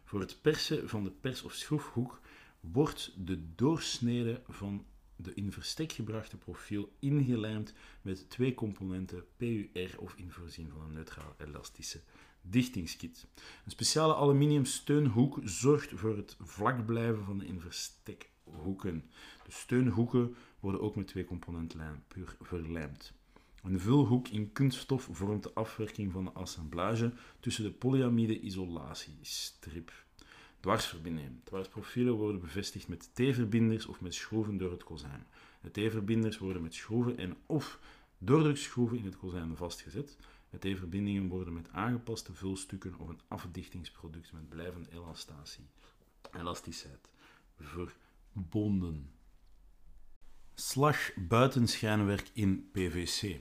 Voor 0.04 0.20
het 0.20 0.42
persen 0.42 0.90
van 0.90 1.04
de 1.04 1.12
pers- 1.12 1.44
of 1.44 1.54
schroefhoek 1.54 2.22
wordt 2.60 3.14
de 3.18 3.56
doorsnede 3.56 4.42
van 4.48 4.86
de 5.18 5.34
in 5.34 5.52
verstek 5.52 5.92
gebrachte 5.92 6.38
profiel 6.38 6.90
ingelijmd 7.00 7.74
met 8.02 8.30
twee 8.30 8.54
componenten 8.54 9.24
PUR 9.38 9.96
of 9.98 10.14
in 10.16 10.32
voorzien 10.32 10.70
van 10.70 10.82
een 10.82 10.94
neutraal 10.94 11.36
elastische 11.38 12.02
dichtingskit. 12.42 13.28
Een 13.66 13.72
speciale 13.72 14.16
aluminium 14.16 14.66
steunhoek 14.66 15.40
zorgt 15.44 15.92
voor 15.96 16.18
het 16.18 16.36
vlak 16.40 16.86
blijven 16.86 17.24
van 17.24 17.38
de 17.38 17.46
in 17.46 17.60
verstekhoeken. 17.60 19.12
De 19.46 19.52
steunhoeken 19.52 20.36
worden 20.60 20.82
ook 20.82 20.96
met 20.96 21.08
twee 21.08 21.26
componentlijnen 21.26 22.04
puur 22.08 22.36
verlijmd. 22.42 23.14
Een 23.64 23.80
vulhoek 23.80 24.28
in 24.28 24.52
kunststof 24.52 25.10
vormt 25.12 25.44
de 25.44 25.54
afwerking 25.54 26.12
van 26.12 26.26
de 26.26 26.32
assemblage 26.32 27.14
tussen 27.40 27.64
de 27.64 27.72
polyamide 27.72 28.40
isolatiestrip. 28.40 30.06
Dwarsverbindingen. 30.68 31.42
Dwarsprofielen 31.44 32.14
worden 32.14 32.42
bevestigd 32.42 32.88
met 32.88 33.10
T-verbinders 33.14 33.86
of 33.86 34.02
met 34.02 34.14
schroeven 34.14 34.58
door 34.58 34.72
het 34.72 34.84
kozijn. 34.84 35.28
De 35.62 35.72
T-verbinders 35.72 36.38
worden 36.38 36.62
met 36.62 36.74
schroeven 36.74 37.18
en 37.18 37.38
of 37.46 37.80
doordrukschroeven 38.18 38.98
in 38.98 39.06
het 39.06 39.18
kozijn 39.18 39.56
vastgezet. 39.56 40.18
De 40.50 40.58
T-verbindingen 40.58 41.28
worden 41.28 41.54
met 41.54 41.70
aangepaste 41.72 42.34
vulstukken 42.34 43.00
of 43.00 43.10
een 43.10 43.20
afdichtingsproduct 43.28 44.32
met 44.32 44.50
blijvende 44.50 44.90
elastatie, 44.92 45.66
elasticiteit 46.32 47.10
verbonden. 47.60 49.12
Slag 50.54 51.14
buitenschijnwerk 51.16 52.30
in 52.34 52.70
PVC. 52.72 53.40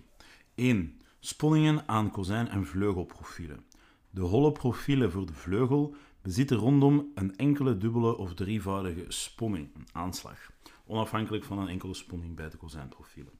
1. 0.54 1.00
Sponningen 1.20 1.88
aan 1.88 2.10
kozijn- 2.10 2.48
en 2.48 2.66
vleugelprofielen. 2.66 3.64
De 4.10 4.20
holle 4.20 4.52
profielen 4.52 5.12
voor 5.12 5.26
de 5.26 5.34
vleugel 5.34 5.94
bezitten 6.26 6.56
rondom 6.56 7.10
een 7.14 7.36
enkele 7.36 7.76
dubbele 7.76 8.16
of 8.16 8.34
drievoudige 8.34 9.04
sponning, 9.08 9.74
een 9.74 9.86
aanslag, 9.92 10.50
onafhankelijk 10.86 11.44
van 11.44 11.58
een 11.58 11.68
enkele 11.68 11.94
sponning 11.94 12.36
bij 12.36 12.50
de 12.50 12.56
kozijnprofielen. 12.56 13.32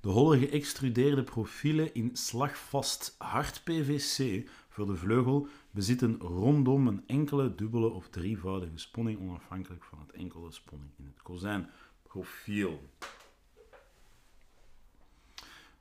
De 0.00 0.08
holle 0.08 0.38
geëxtrudeerde 0.38 1.22
profielen 1.22 1.94
in 1.94 2.16
slagvast 2.16 3.14
hard 3.18 3.60
PVC 3.64 4.48
voor 4.68 4.86
de 4.86 4.96
vleugel 4.96 5.48
bezitten 5.70 6.18
rondom 6.20 6.86
een 6.86 7.02
enkele 7.06 7.54
dubbele 7.54 7.88
of 7.88 8.08
drievoudige 8.08 8.78
sponning, 8.78 9.20
onafhankelijk 9.20 9.84
van 9.84 9.98
het 9.98 10.12
enkele 10.12 10.52
sponning 10.52 10.90
in 10.98 11.06
het 11.06 11.22
kozijnprofiel. 11.22 12.80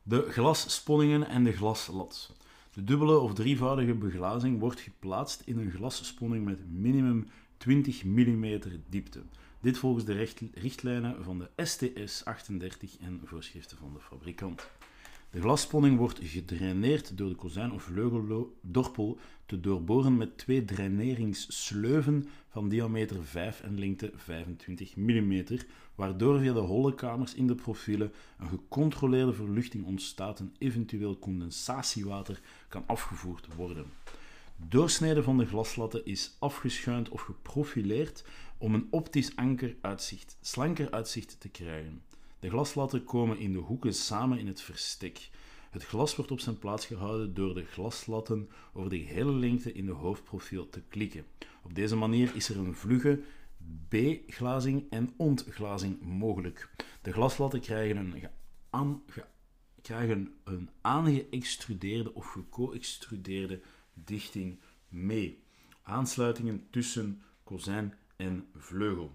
De 0.04 0.32
glassponningen 0.32 1.28
en 1.28 1.44
de 1.44 1.52
glaslat. 1.52 2.36
De 2.78 2.84
dubbele 2.84 3.18
of 3.20 3.34
drievoudige 3.34 3.94
beglazing 3.94 4.60
wordt 4.60 4.80
geplaatst 4.80 5.42
in 5.46 5.58
een 5.58 5.72
glassponning 5.72 6.46
met 6.46 6.72
minimum 6.72 7.28
20 7.58 8.04
mm 8.04 8.60
diepte. 8.90 9.22
Dit 9.62 9.78
volgens 9.78 10.06
de 10.06 10.28
richtlijnen 10.54 11.24
van 11.24 11.40
de 11.40 11.64
STS 11.64 12.26
38 12.26 12.98
en 12.98 13.22
voorschriften 13.24 13.78
van 13.78 13.94
de 13.94 14.00
fabrikant. 14.00 14.70
De 15.30 15.42
glassponning 15.42 15.98
wordt 15.98 16.20
gedraineerd 16.22 17.18
door 17.18 17.30
de 17.30 17.36
kozijn- 17.36 17.72
of 17.72 17.84
vleugeldorpel 17.84 19.18
te 19.46 19.60
doorboren 19.60 20.18
met 20.18 20.38
twee 20.38 20.66
draineringssleuven 20.66 22.28
van 22.58 22.70
diameter 22.70 23.24
5 23.24 23.62
en 23.62 23.80
lengte 23.80 24.12
25 24.16 24.96
mm, 24.96 25.44
waardoor 25.96 26.40
via 26.40 26.54
de 26.54 26.60
holle 26.60 26.96
kamers 26.96 27.34
in 27.34 27.48
de 27.48 27.56
profielen 27.56 28.14
een 28.40 28.48
gecontroleerde 28.48 29.34
verluchting 29.34 29.86
ontstaat 29.86 30.40
en 30.40 30.56
eventueel 30.58 31.20
condensatiewater 31.20 32.42
kan 32.68 32.84
afgevoerd 32.88 33.56
worden. 33.56 33.86
Doorsnede 34.56 35.24
van 35.24 35.38
de 35.38 35.46
glaslatten 35.46 36.06
is 36.06 36.36
afgeschuind 36.40 37.10
of 37.10 37.22
geprofileerd 37.22 38.24
om 38.58 38.74
een 38.74 38.88
optisch 38.90 39.36
anker 39.36 39.76
uitzicht, 39.82 40.38
slanker 40.42 40.92
uitzicht 40.92 41.40
te 41.40 41.50
krijgen. 41.50 42.02
De 42.40 42.50
glaslatten 42.50 43.04
komen 43.04 43.40
in 43.40 43.52
de 43.52 43.60
hoeken 43.60 43.94
samen 43.94 44.40
in 44.40 44.48
het 44.48 44.62
verstek. 44.62 45.30
Het 45.70 45.86
glas 45.86 46.16
wordt 46.16 46.32
op 46.32 46.40
zijn 46.40 46.60
plaats 46.60 46.86
gehouden 46.86 47.34
door 47.34 47.54
de 47.54 47.66
glaslatten 47.66 48.50
over 48.74 48.90
de 48.90 48.96
hele 48.96 49.32
lengte 49.32 49.74
in 49.74 49.86
de 49.86 49.92
hoofdprofiel 49.92 50.70
te 50.70 50.82
klikken. 50.90 51.26
Op 51.68 51.76
deze 51.76 51.96
manier 51.96 52.36
is 52.36 52.50
er 52.50 52.58
een 52.58 52.76
vlugge 52.76 53.22
B-glazing 53.90 54.86
en 54.90 55.14
ontglazing 55.18 56.02
mogelijk. 56.02 56.70
De 57.02 57.12
glaslatten 57.12 57.60
krijgen 57.60 57.98
een 57.98 59.02
krijgen 59.82 60.34
een 60.44 60.70
aangeëxtrudeerde 60.82 62.14
of 62.14 62.26
geco-extrudeerde 62.26 63.62
dichting 63.94 64.60
mee. 64.88 65.44
Aansluitingen 65.82 66.68
tussen 66.70 67.22
kozijn 67.44 67.94
en 68.16 68.48
vleugel. 68.56 69.12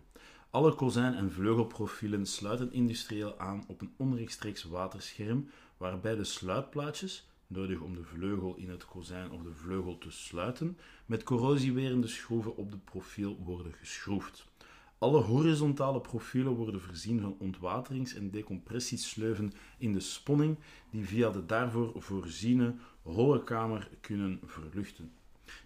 Alle 0.50 0.74
kozijn- 0.74 1.14
en 1.14 1.32
vleugelprofielen 1.32 2.26
sluiten 2.26 2.72
industrieel 2.72 3.38
aan 3.38 3.64
op 3.66 3.80
een 3.80 3.94
onrechtstreeks 3.96 4.62
waterscherm, 4.62 5.48
waarbij 5.76 6.14
de 6.14 6.24
sluitplaatjes, 6.24 7.28
nodig 7.52 7.80
om 7.80 7.94
de 7.94 8.04
vleugel 8.04 8.54
in 8.56 8.70
het 8.70 8.84
kozijn 8.84 9.30
of 9.30 9.42
de 9.42 9.54
vleugel 9.54 9.98
te 9.98 10.10
sluiten, 10.10 10.78
met 11.06 11.22
corrosiewerende 11.22 12.06
schroeven 12.06 12.56
op 12.56 12.70
de 12.70 12.78
profiel 12.78 13.36
worden 13.44 13.72
geschroefd. 13.72 14.50
Alle 14.98 15.20
horizontale 15.20 16.00
profielen 16.00 16.52
worden 16.52 16.80
voorzien 16.80 17.20
van 17.20 17.36
ontwaterings- 17.38 18.14
en 18.14 18.30
decompressiesleuven 18.30 19.52
in 19.78 19.92
de 19.92 20.00
sponning, 20.00 20.58
die 20.90 21.04
via 21.04 21.30
de 21.30 21.46
daarvoor 21.46 21.92
voorziene 21.96 22.74
holle 23.02 23.44
kamer 23.44 23.90
kunnen 24.00 24.40
verluchten. 24.44 25.12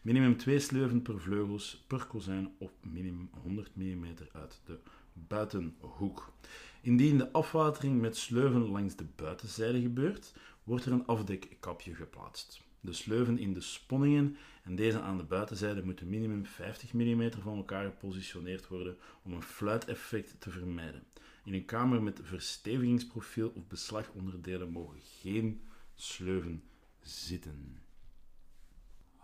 Minimum 0.03 0.37
2 0.37 0.59
sleuven 0.59 1.03
per 1.03 1.21
vleugels 1.21 1.85
per 1.87 2.07
kozijn 2.07 2.55
of 2.59 2.71
minimum 2.81 3.31
100 3.43 3.77
mm 3.77 4.07
uit 4.33 4.61
de 4.65 4.79
buitenhoek. 5.13 6.33
Indien 6.81 7.19
de 7.19 7.33
afwatering 7.33 8.01
met 8.01 8.17
sleuven 8.17 8.69
langs 8.69 8.97
de 8.97 9.07
buitenzijde 9.17 9.81
gebeurt, 9.81 10.35
wordt 10.67 10.85
er 10.85 10.93
een 10.93 11.07
afdekkapje 11.07 11.95
geplaatst. 11.95 12.63
De 12.81 12.93
sleuven 12.93 13.39
in 13.39 13.53
de 13.53 13.61
sponningen 13.61 14.37
en 14.63 14.77
deze 14.77 15.01
aan 15.01 15.17
de 15.17 15.25
buitenzijde 15.25 15.85
moeten 15.85 16.09
minimum 16.09 16.47
50 16.47 16.93
mm 16.93 17.31
van 17.43 17.57
elkaar 17.57 17.85
gepositioneerd 17.85 18.69
worden 18.69 18.97
om 19.23 19.33
een 19.33 19.43
fluiteffect 19.43 20.41
te 20.41 20.51
vermijden. 20.51 21.03
In 21.45 21.55
een 21.55 21.65
kamer 21.65 22.03
met 22.03 22.21
verstevigingsprofiel 22.23 23.53
of 23.55 23.67
beslagonderdelen 23.67 24.71
mogen 24.71 25.01
geen 25.01 25.63
sleuven 25.95 26.63
zitten. 27.01 27.86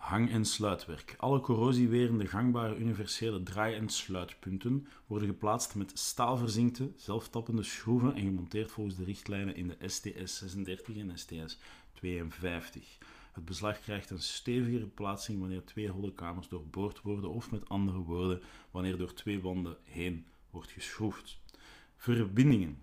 Hang- 0.02 0.30
en 0.30 0.44
sluitwerk. 0.44 1.14
Alle 1.18 1.40
corrosiewerende 1.40 2.26
gangbare 2.26 2.76
universele 2.76 3.42
draai- 3.42 3.74
en 3.74 3.88
sluitpunten 3.88 4.86
worden 5.06 5.28
geplaatst 5.28 5.74
met 5.74 5.98
staalverzinkte, 5.98 6.92
zelftappende 6.96 7.62
schroeven 7.62 8.14
en 8.14 8.24
gemonteerd 8.24 8.70
volgens 8.70 8.96
de 8.96 9.04
richtlijnen 9.04 9.56
in 9.56 9.68
de 9.68 9.88
STS 9.88 10.38
36 10.38 10.96
en 10.96 11.18
STS 11.18 11.58
52. 11.92 12.98
Het 13.32 13.44
beslag 13.44 13.80
krijgt 13.80 14.10
een 14.10 14.22
stevigere 14.22 14.86
plaatsing 14.86 15.40
wanneer 15.40 15.64
twee 15.64 15.88
holle 15.88 16.14
kamers 16.14 16.48
doorboord 16.48 17.02
worden 17.02 17.30
of 17.30 17.50
met 17.50 17.68
andere 17.68 17.98
woorden, 17.98 18.42
wanneer 18.70 18.96
door 18.96 19.14
twee 19.14 19.40
wanden 19.40 19.76
heen 19.82 20.26
wordt 20.50 20.70
geschroefd. 20.70 21.40
Verbindingen. 21.96 22.78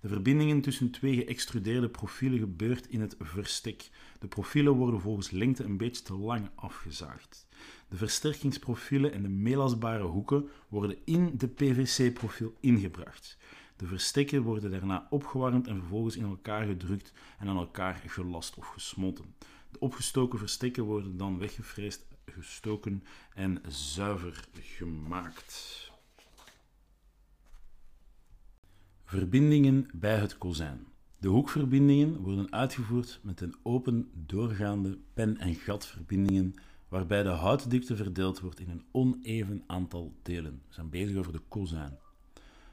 De 0.00 0.08
verbindingen 0.08 0.60
tussen 0.60 0.90
twee 0.90 1.14
geëxtrudeerde 1.14 1.88
profielen 1.88 2.38
gebeurt 2.38 2.88
in 2.88 3.00
het 3.00 3.16
verstek. 3.18 3.90
De 4.18 4.26
profielen 4.26 4.72
worden 4.72 5.00
volgens 5.00 5.30
lengte 5.30 5.64
een 5.64 5.76
beetje 5.76 6.02
te 6.02 6.14
lang 6.14 6.50
afgezaagd. 6.54 7.46
De 7.88 7.96
versterkingsprofielen 7.96 9.12
en 9.12 9.22
de 9.22 9.28
meelasbare 9.28 10.04
hoeken 10.04 10.48
worden 10.68 10.96
in 11.04 11.38
de 11.38 11.48
PVC-profiel 11.48 12.54
ingebracht. 12.60 13.38
De 13.76 13.86
verstekken 13.86 14.42
worden 14.42 14.70
daarna 14.70 15.06
opgewarmd 15.10 15.66
en 15.66 15.78
vervolgens 15.78 16.16
in 16.16 16.24
elkaar 16.24 16.66
gedrukt 16.66 17.12
en 17.38 17.48
aan 17.48 17.56
elkaar 17.56 18.02
gelast 18.06 18.56
of 18.56 18.66
gesmolten. 18.66 19.34
De 19.70 19.78
opgestoken 19.78 20.38
verstekken 20.38 20.82
worden 20.82 21.16
dan 21.16 21.38
weggefreesd, 21.38 22.06
gestoken 22.24 23.04
en 23.34 23.62
zuiver 23.68 24.48
gemaakt. 24.60 25.87
Verbindingen 29.08 29.88
bij 29.92 30.16
het 30.16 30.38
kozijn. 30.38 30.86
De 31.18 31.28
hoekverbindingen 31.28 32.20
worden 32.20 32.52
uitgevoerd 32.52 33.20
met 33.22 33.40
een 33.40 33.54
open 33.62 34.10
doorgaande 34.26 34.98
pen- 35.14 35.38
en 35.38 35.54
gatverbindingen 35.54 36.54
waarbij 36.88 37.22
de 37.22 37.28
houtdikte 37.28 37.96
verdeeld 37.96 38.40
wordt 38.40 38.60
in 38.60 38.70
een 38.70 38.84
oneven 38.92 39.62
aantal 39.66 40.12
delen. 40.22 40.62
We 40.68 40.74
zijn 40.74 40.90
bezig 40.90 41.16
over 41.16 41.32
de 41.32 41.42
kozijn. 41.48 41.98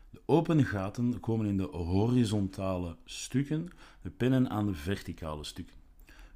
De 0.09 0.21
open 0.25 0.65
gaten 0.65 1.19
komen 1.19 1.45
in 1.45 1.57
de 1.57 1.67
horizontale 1.71 2.95
stukken, 3.05 3.67
de 4.01 4.09
pennen 4.09 4.49
aan 4.49 4.65
de 4.65 4.73
verticale 4.73 5.43
stukken. 5.43 5.75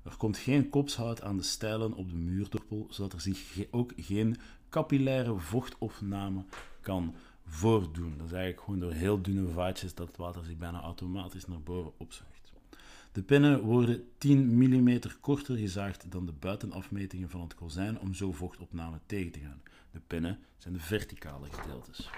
Er 0.03 0.17
komt 0.17 0.37
geen 0.37 0.69
kopshout 0.69 1.21
aan 1.21 1.37
de 1.37 1.43
stijlen 1.43 1.93
op 1.93 2.09
de 2.09 2.15
muurdorpel, 2.15 2.87
zodat 2.89 3.13
er 3.13 3.21
zich 3.21 3.65
ook 3.71 3.93
geen 3.95 4.37
capillaire 4.69 5.35
vochtopname 5.35 6.45
kan 6.81 7.15
voordoen. 7.49 8.13
Dat 8.17 8.25
is 8.25 8.31
eigenlijk 8.31 8.63
gewoon 8.63 8.79
door 8.79 8.91
heel 8.91 9.21
dunne 9.21 9.47
vaatjes 9.47 9.95
dat 9.95 10.07
het 10.07 10.17
water 10.17 10.43
zich 10.43 10.57
bijna 10.57 10.81
automatisch 10.81 11.47
naar 11.47 11.61
boven 11.61 11.91
opzuigt. 11.97 12.51
De 13.11 13.21
pennen 13.21 13.61
worden 13.61 14.03
10 14.17 14.57
mm 14.57 14.99
korter 15.21 15.57
gezaagd 15.57 16.11
dan 16.11 16.25
de 16.25 16.31
buitenafmetingen 16.31 17.29
van 17.29 17.41
het 17.41 17.55
kozijn 17.55 17.99
om 17.99 18.13
zo 18.13 18.31
vochtopname 18.31 18.99
tegen 19.05 19.31
te 19.31 19.39
gaan. 19.39 19.61
De 19.91 19.99
pennen 20.07 20.39
zijn 20.57 20.73
de 20.73 20.79
verticale 20.79 21.47
gedeeltes. 21.51 22.09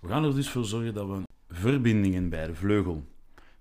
We 0.00 0.08
gaan 0.08 0.24
er 0.24 0.34
dus 0.34 0.50
voor 0.50 0.64
zorgen 0.64 0.94
dat 0.94 1.08
we 1.08 1.22
verbindingen 1.48 2.28
bij 2.28 2.46
de 2.46 2.54
vleugel. 2.54 3.04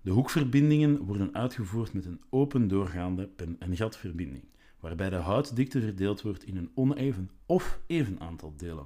De 0.02 0.12
hoekverbindingen 0.12 0.98
worden 0.98 1.36
uitgevoerd 1.36 1.94
met 1.94 2.06
een 2.06 2.22
open 2.30 2.68
doorgaande 2.68 3.28
pen- 3.28 3.56
en 3.60 3.76
gatverbinding, 3.76 4.44
waarbij 4.80 5.10
de 5.10 5.16
houtdikte 5.16 5.82
verdeeld 5.82 6.22
wordt 6.22 6.44
in 6.44 6.58
een 6.58 6.72
oneven 6.74 7.30
of 7.46 7.80
even 7.88 8.20
aantal 8.20 8.54
delen. 8.58 8.86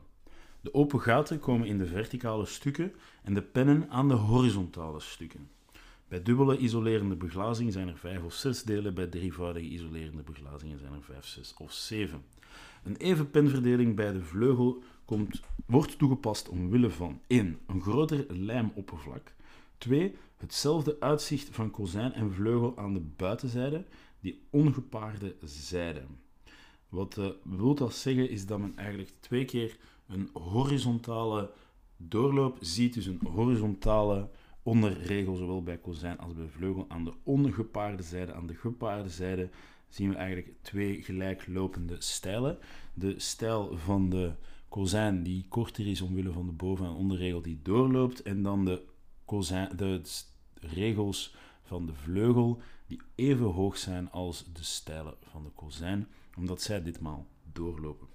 De 0.63 0.73
open 0.73 1.02
gaten 1.02 1.39
komen 1.39 1.67
in 1.67 1.78
de 1.78 1.86
verticale 1.86 2.45
stukken 2.45 2.93
en 3.23 3.34
de 3.34 3.41
pennen 3.41 3.89
aan 3.89 4.08
de 4.08 4.13
horizontale 4.13 4.99
stukken. 4.99 5.49
Bij 6.08 6.23
dubbele 6.23 6.58
isolerende 6.58 7.15
beglazing 7.15 7.73
zijn 7.73 7.88
er 7.88 7.97
vijf 7.97 8.23
of 8.23 8.34
zes 8.34 8.63
delen, 8.63 8.93
bij 8.93 9.08
drievoudige 9.08 9.65
isolerende 9.65 10.23
beglazingen 10.23 10.80
zijn 10.80 10.93
er 10.93 11.04
vijf, 11.04 11.26
zes 11.26 11.54
of 11.58 11.71
zeven. 11.71 12.23
Een 12.84 12.95
even 12.95 13.30
penverdeling 13.30 13.95
bij 13.95 14.12
de 14.12 14.23
vleugel 14.23 14.84
komt, 15.06 15.41
wordt 15.65 15.97
toegepast 15.97 16.49
omwille 16.49 16.89
van 16.89 17.21
1. 17.28 17.60
Een 17.67 17.82
groter 17.82 18.26
lijmoppervlak. 18.30 19.34
2. 19.78 20.15
Hetzelfde 20.38 20.97
uitzicht 20.99 21.49
van 21.52 21.71
kozijn 21.71 22.13
en 22.13 22.34
vleugel 22.34 22.78
aan 22.78 22.93
de 22.93 23.02
buitenzijde, 23.15 23.86
die 24.19 24.47
ongepaarde 24.49 25.36
zijde. 25.43 26.04
Wat 26.89 27.17
uh, 27.17 27.28
wil 27.43 27.76
dat 27.76 27.93
zeggen 27.93 28.30
is 28.30 28.45
dat 28.45 28.60
men 28.60 28.78
eigenlijk 28.78 29.12
twee 29.19 29.45
keer 29.45 29.78
een 30.13 30.30
horizontale 30.34 31.52
doorloop 31.97 32.58
ziet, 32.62 32.93
dus 32.93 33.06
een 33.06 33.19
horizontale 33.26 34.30
onderregel, 34.63 35.36
zowel 35.36 35.63
bij 35.63 35.78
kozijn 35.78 36.19
als 36.19 36.34
bij 36.34 36.47
vleugel. 36.47 36.86
Aan 36.88 37.06
de 37.06 37.13
ongepaarde 37.23 38.04
zijde, 38.04 38.34
aan 38.34 38.47
de 38.47 38.56
gepaarde 38.56 39.10
zijde, 39.10 39.49
zien 39.89 40.10
we 40.10 40.15
eigenlijk 40.15 40.56
twee 40.62 41.04
gelijklopende 41.04 41.95
stijlen. 41.99 42.58
De 42.93 43.19
stijl 43.19 43.78
van 43.78 44.10
de 44.10 44.34
kozijn 44.69 45.23
die 45.23 45.45
korter 45.49 45.88
is 45.88 46.02
omwille 46.02 46.32
van 46.32 46.45
de 46.45 46.52
boven- 46.52 46.86
en 46.86 46.91
onderregel 46.91 47.41
die 47.41 47.60
doorloopt, 47.63 48.21
en 48.21 48.43
dan 48.43 48.65
de, 48.65 48.84
kozijn, 49.26 49.78
de 49.78 50.02
regels 50.54 51.36
van 51.63 51.86
de 51.86 51.93
vleugel 51.93 52.62
die 52.88 53.02
even 53.15 53.45
hoog 53.45 53.78
zijn 53.78 54.12
als 54.12 54.45
de 54.54 54.63
stijlen 54.63 55.15
van 55.21 55.43
de 55.43 55.49
kozijn, 55.49 56.08
omdat 56.38 56.62
zij 56.62 56.84
ditmaal 56.84 57.28
doorlopen. 57.54 58.08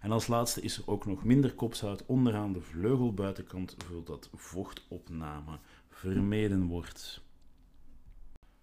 En 0.00 0.12
als 0.12 0.26
laatste 0.26 0.60
is 0.60 0.76
er 0.78 0.82
ook 0.86 1.06
nog 1.06 1.24
minder 1.24 1.54
kopzout 1.54 2.06
onderaan 2.06 2.52
de 2.52 2.60
vleugelbuitenkant, 2.60 3.76
zodat 3.90 4.30
vochtopname 4.34 5.58
vermeden 5.88 6.66
wordt. 6.66 7.20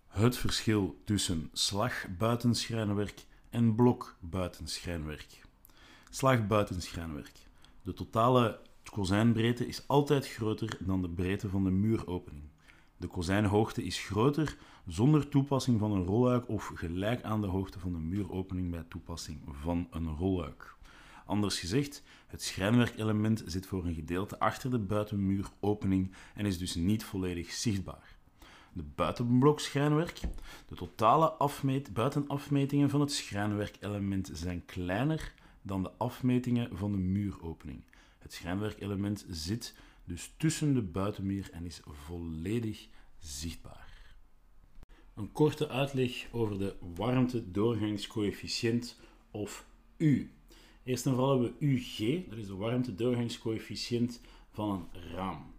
Het 0.08 0.38
verschil 0.38 1.02
tussen 1.04 1.50
slagbuitenschrijnwerk 1.54 3.26
en 3.50 3.76
blokbuitenschrijnwerk. 3.76 5.42
Slagbuitenschrijnwerk. 6.10 7.48
De 7.82 7.94
totale 7.94 8.60
kozijnbreedte 8.92 9.68
is 9.68 9.88
altijd 9.88 10.28
groter 10.28 10.78
dan 10.80 11.02
de 11.02 11.10
breedte 11.10 11.50
van 11.50 11.64
de 11.64 11.72
muuropening. 11.72 12.44
De 12.98 13.08
kozijnhoogte 13.08 13.84
is 13.84 14.00
groter 14.00 14.58
zonder 14.88 15.30
toepassing 15.30 15.80
van 15.80 15.92
een 15.92 16.06
rolluik 16.06 16.50
of 16.50 16.72
gelijk 16.76 17.24
aan 17.24 17.42
de 17.42 17.48
hoogte 17.48 17.80
van 17.80 17.92
de 17.92 18.00
muuropening 18.00 18.72
bij 18.72 18.84
toepassing 18.88 19.42
van 19.62 19.88
een 19.92 20.16
rolluik. 20.16 20.76
Anders 21.30 21.60
gezegd, 21.60 22.04
het 22.28 22.42
schrijnwerkelement 22.42 23.44
zit 23.46 23.66
voor 23.66 23.86
een 23.86 23.94
gedeelte 23.94 24.40
achter 24.40 24.72
de 24.72 24.80
buitenmuuropening 24.80 26.12
en 26.36 26.46
is 26.46 26.58
dus 26.58 26.76
niet 26.76 27.04
volledig 27.04 27.52
zichtbaar. 27.52 28.18
De 28.74 28.84
buitenblokschrijnwerk. 28.84 30.20
De 30.68 30.76
totale 30.76 31.36
buitenafmetingen 31.94 32.90
van 32.90 33.00
het 33.00 33.12
schrijnwerkelement 33.12 34.30
zijn 34.34 34.66
kleiner 34.66 35.34
dan 35.62 35.84
de 35.84 35.92
afmetingen 35.98 36.78
van 36.78 36.92
de 36.92 36.98
muuropening. 36.98 37.84
Het 38.20 38.34
schrijnwerkelement 38.34 39.26
zit 39.30 39.76
dus 40.04 40.34
tussen 40.38 40.74
de 40.74 40.82
buitenmuur 40.82 41.50
en 41.52 41.66
is 41.66 41.82
volledig 41.86 42.88
zichtbaar. 43.20 44.16
Een 45.16 45.32
korte 45.32 45.68
uitleg 45.68 46.28
over 46.32 46.60
de 46.60 46.76
warmte-doorgangscoëfficiënt 46.96 49.00
of 49.32 49.66
U. 49.98 50.32
Eerst 50.90 51.06
en 51.06 51.12
vooral 51.12 51.32
hebben 51.32 51.56
we 51.60 51.66
UG, 51.66 52.28
dat 52.30 52.38
is 52.38 52.48
de 52.48 52.56
warmte-doorgangscoëfficiënt 52.56 54.22
van 54.52 54.90
een 54.94 55.12
raam. 55.12 55.54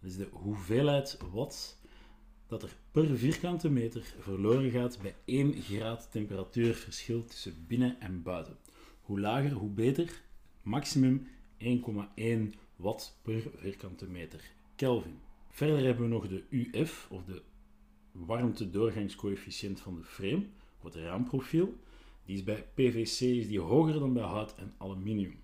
Dat 0.00 0.10
is 0.10 0.16
de 0.16 0.28
hoeveelheid 0.32 1.18
watt 1.32 1.80
dat 2.46 2.62
er 2.62 2.76
per 2.90 3.16
vierkante 3.16 3.70
meter 3.70 4.14
verloren 4.18 4.70
gaat 4.70 4.98
bij 5.02 5.14
1 5.24 5.62
graad 5.62 6.08
temperatuurverschil 6.10 7.24
tussen 7.24 7.64
binnen 7.66 8.00
en 8.00 8.22
buiten. 8.22 8.56
Hoe 9.00 9.20
lager, 9.20 9.52
hoe 9.52 9.70
beter. 9.70 10.22
Maximum 10.62 11.28
1,1 11.58 12.58
watt 12.76 13.18
per 13.22 13.42
vierkante 13.56 14.06
meter 14.06 14.40
Kelvin. 14.76 15.18
Verder 15.50 15.84
hebben 15.84 16.04
we 16.04 16.14
nog 16.14 16.28
de 16.28 16.42
UF, 16.50 17.06
of 17.10 17.24
de 17.24 17.42
warmte-doorgangscoëfficiënt 18.12 19.80
van 19.80 19.94
de 19.94 20.04
frame, 20.04 20.46
of 20.78 20.84
het 20.84 20.94
raamprofiel. 20.94 21.74
Die 22.26 22.36
is 22.36 22.44
bij 22.44 22.66
PVC 22.74 23.20
is 23.20 23.48
die 23.48 23.60
hoger 23.60 23.92
dan 23.92 24.12
bij 24.12 24.22
hout 24.22 24.54
en 24.54 24.74
aluminium. 24.78 25.42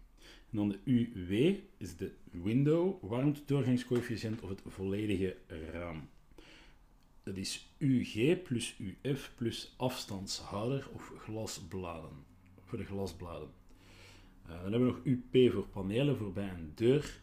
En 0.51 0.57
dan 0.57 0.69
de 0.69 0.79
UW 0.85 1.55
is 1.77 1.97
de 1.97 2.13
window 2.31 3.03
warmte-doorgangscoëfficiënt 3.03 4.41
of 4.41 4.49
het 4.49 4.63
volledige 4.67 5.37
raam. 5.73 6.09
Dat 7.23 7.37
is 7.37 7.69
UG 7.79 8.43
plus 8.43 8.77
UF 8.79 9.33
plus 9.37 9.75
afstandshouder 9.77 10.89
of 10.93 11.13
glasbladen. 11.19 12.25
Voor 12.65 12.79
de 12.79 12.85
glasbladen. 12.85 13.49
Uh, 14.47 14.63
dan 14.63 14.73
hebben 14.73 14.89
we 14.89 14.95
nog 14.95 15.05
UP 15.05 15.53
voor 15.53 15.67
panelen 15.67 16.17
voorbij 16.17 16.49
een 16.49 16.73
deur. 16.75 17.21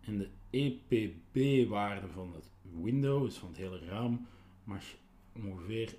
En 0.00 0.18
de 0.18 0.28
EPB-waarde 0.50 2.08
van 2.08 2.34
het 2.34 2.50
window, 2.82 3.24
dus 3.24 3.36
van 3.36 3.48
het 3.48 3.56
hele 3.56 3.78
raam, 3.78 4.26
mag 4.64 4.84
ongeveer 5.32 5.94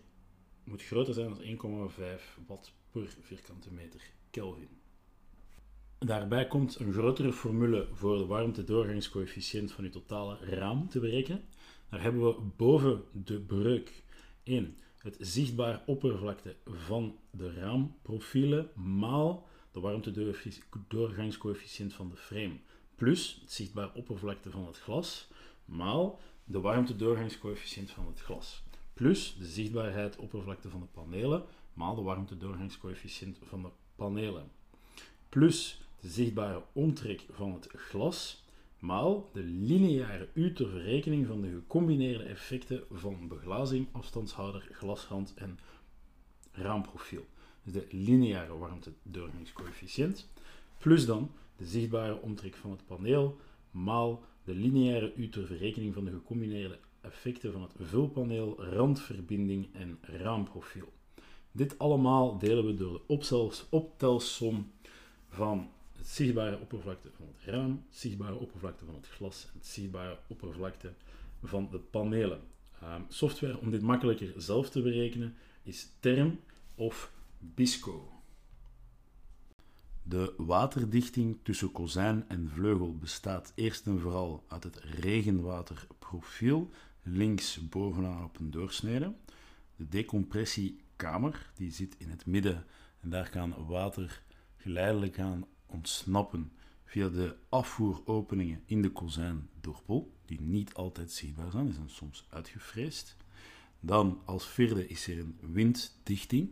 moet 0.65 0.83
groter 0.83 1.13
zijn 1.13 1.29
dan 1.29 1.89
1,5 2.19 2.45
watt 2.47 2.73
per 3.01 3.15
vierkante 3.21 3.71
meter 3.71 4.01
Kelvin. 4.29 4.69
Daarbij 5.97 6.47
komt 6.47 6.79
een 6.79 6.93
grotere 6.93 7.33
formule 7.33 7.87
voor 7.93 8.17
de 8.17 8.25
warmte-doorgangscoëfficiënt 8.25 9.71
van 9.71 9.83
je 9.83 9.89
totale 9.89 10.37
raam 10.39 10.89
te 10.89 10.99
berekenen. 10.99 11.43
Daar 11.89 12.01
hebben 12.01 12.25
we 12.25 12.35
boven 12.55 13.03
de 13.11 13.39
breuk 13.39 14.03
1 14.43 14.77
het 14.97 15.15
zichtbare 15.19 15.81
oppervlakte 15.85 16.55
van 16.65 17.19
de 17.31 17.53
raamprofielen 17.53 18.69
maal 18.75 19.47
de 19.71 19.79
warmte-doorgangscoëfficiënt 19.79 21.93
van 21.93 22.09
de 22.09 22.15
frame 22.15 22.57
plus 22.95 23.39
het 23.41 23.51
zichtbare 23.51 23.91
oppervlakte 23.93 24.51
van 24.51 24.65
het 24.65 24.79
glas 24.79 25.27
maal 25.65 26.19
de 26.43 26.59
warmte-doorgangscoëfficiënt 26.59 27.91
van 27.91 28.07
het 28.07 28.19
glas 28.19 28.63
plus 28.93 29.35
de 29.39 29.45
zichtbaarheid 29.45 30.15
oppervlakte 30.15 30.69
van 30.69 30.79
de 30.79 30.85
panelen 30.85 31.45
maal 31.75 31.95
de 31.95 32.01
warmte-doorgangscoëfficiënt 32.01 33.39
van 33.43 33.61
de 33.61 33.69
panelen 33.95 34.51
plus 35.29 35.81
de 35.99 36.07
zichtbare 36.07 36.63
omtrek 36.73 37.25
van 37.31 37.53
het 37.53 37.67
glas 37.75 38.43
maal 38.79 39.29
de 39.33 39.43
lineaire 39.43 40.29
U 40.33 40.53
ter 40.53 40.69
verrekening 40.69 41.27
van 41.27 41.41
de 41.41 41.49
gecombineerde 41.49 42.23
effecten 42.23 42.83
van 42.91 43.27
beglazing, 43.27 43.87
afstandshouder, 43.91 44.67
glasrand 44.71 45.33
en 45.35 45.59
raamprofiel. 46.51 47.25
Dus 47.63 47.73
de 47.73 47.87
lineaire 47.89 48.57
warmte-doorgangscoëfficiënt, 48.57 50.27
plus 50.77 51.05
dan 51.05 51.31
de 51.57 51.65
zichtbare 51.65 52.21
omtrek 52.21 52.55
van 52.55 52.71
het 52.71 52.85
paneel, 52.85 53.39
maal 53.71 54.23
de 54.43 54.53
lineaire 54.53 55.13
U 55.15 55.29
ter 55.29 55.45
verrekening 55.45 55.93
van 55.93 56.05
de 56.05 56.11
gecombineerde 56.11 56.79
effecten 57.01 57.51
van 57.51 57.61
het 57.61 57.73
vulpaneel, 57.79 58.63
randverbinding 58.63 59.67
en 59.73 59.97
raamprofiel. 60.01 60.93
Dit 61.55 61.79
allemaal 61.79 62.37
delen 62.37 62.65
we 62.65 62.73
door 62.75 63.01
de 63.07 63.67
optelsom 63.69 64.71
van 65.29 65.69
het 65.97 66.07
zichtbare 66.07 66.59
oppervlakte 66.59 67.09
van 67.15 67.25
het 67.35 67.45
raam, 67.45 67.83
het 67.89 67.97
zichtbare 67.97 68.35
oppervlakte 68.35 68.85
van 68.85 68.95
het 68.95 69.07
glas 69.07 69.45
en 69.45 69.59
het 69.59 69.67
zichtbare 69.67 70.17
oppervlakte 70.27 70.93
van 71.43 71.67
de 71.71 71.79
panelen. 71.79 72.41
Ehm, 72.81 73.01
software 73.07 73.59
om 73.59 73.71
dit 73.71 73.81
makkelijker 73.81 74.33
zelf 74.37 74.69
te 74.69 74.81
berekenen 74.81 75.35
is 75.63 75.89
Term 75.99 76.39
of 76.75 77.11
Bisco. 77.39 78.09
De 80.03 80.33
waterdichting 80.37 81.37
tussen 81.43 81.71
kozijn 81.71 82.25
en 82.27 82.49
vleugel 82.53 82.97
bestaat 82.97 83.51
eerst 83.55 83.85
en 83.85 83.99
vooral 83.99 84.43
uit 84.47 84.63
het 84.63 84.79
regenwaterprofiel, 84.83 86.69
links 87.03 87.69
bovenaan 87.69 88.23
op 88.23 88.39
een 88.39 88.51
doorsnede. 88.51 89.13
De 89.75 89.87
decompressiekamer 90.95 91.51
die 91.55 91.71
zit 91.71 91.95
in 91.97 92.09
het 92.09 92.25
midden 92.25 92.65
en 92.99 93.09
daar 93.09 93.29
kan 93.29 93.65
water 93.67 94.21
geleidelijk 94.57 95.19
aan 95.19 95.45
ontsnappen 95.65 96.51
via 96.85 97.09
de 97.09 97.35
afvoeropeningen 97.49 98.61
in 98.65 98.81
de 98.81 98.91
kozijndorpel, 98.91 100.13
die 100.25 100.41
niet 100.41 100.73
altijd 100.73 101.11
zichtbaar 101.11 101.51
zijn, 101.51 101.65
die 101.65 101.73
zijn 101.73 101.89
soms 101.89 102.25
uitgefreesd. 102.29 103.15
Dan 103.79 104.21
als 104.25 104.47
vierde 104.47 104.87
is 104.87 105.07
er 105.07 105.19
een 105.19 105.37
winddichting, 105.39 106.51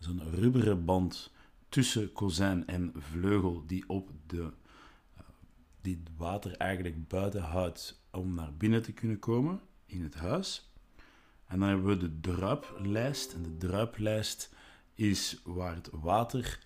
is 0.00 0.06
een 0.06 0.30
rubberen 0.30 0.84
band 0.84 1.32
tussen 1.68 2.12
kozijn 2.12 2.66
en 2.66 2.92
vleugel 2.96 3.66
die 3.66 3.88
op 3.88 4.10
de 4.26 4.52
uh, 5.16 5.22
die 5.80 6.02
water 6.16 6.56
eigenlijk 6.56 7.08
buiten 7.08 7.42
houdt 7.42 8.00
om 8.10 8.34
naar 8.34 8.54
binnen 8.54 8.82
te 8.82 8.92
kunnen 8.92 9.18
komen 9.18 9.60
in 9.86 10.02
het 10.02 10.14
huis. 10.14 10.73
En 11.54 11.60
dan 11.60 11.68
hebben 11.68 11.86
we 11.86 11.96
de 11.96 12.20
druiplijst. 12.20 13.32
En 13.32 13.42
de 13.42 13.56
druiplijst 13.56 14.54
is 14.94 15.40
waar 15.44 15.74
het 15.74 15.88
water 15.92 16.58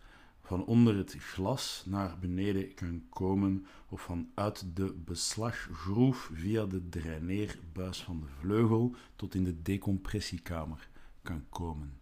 van 0.42 0.64
onder 0.64 0.96
het 0.96 1.16
glas 1.18 1.82
naar 1.86 2.18
beneden 2.18 2.74
kan 2.74 3.02
komen 3.08 3.66
of 3.88 4.00
vanuit 4.00 4.76
de 4.76 4.94
beslaggroef 5.04 6.30
via 6.34 6.66
de 6.66 6.88
draineerbuis 6.88 8.02
van 8.02 8.20
de 8.20 8.26
vleugel 8.40 8.94
tot 9.16 9.34
in 9.34 9.44
de 9.44 9.62
decompressiekamer 9.62 10.88
kan 11.22 11.44
komen. 11.48 11.97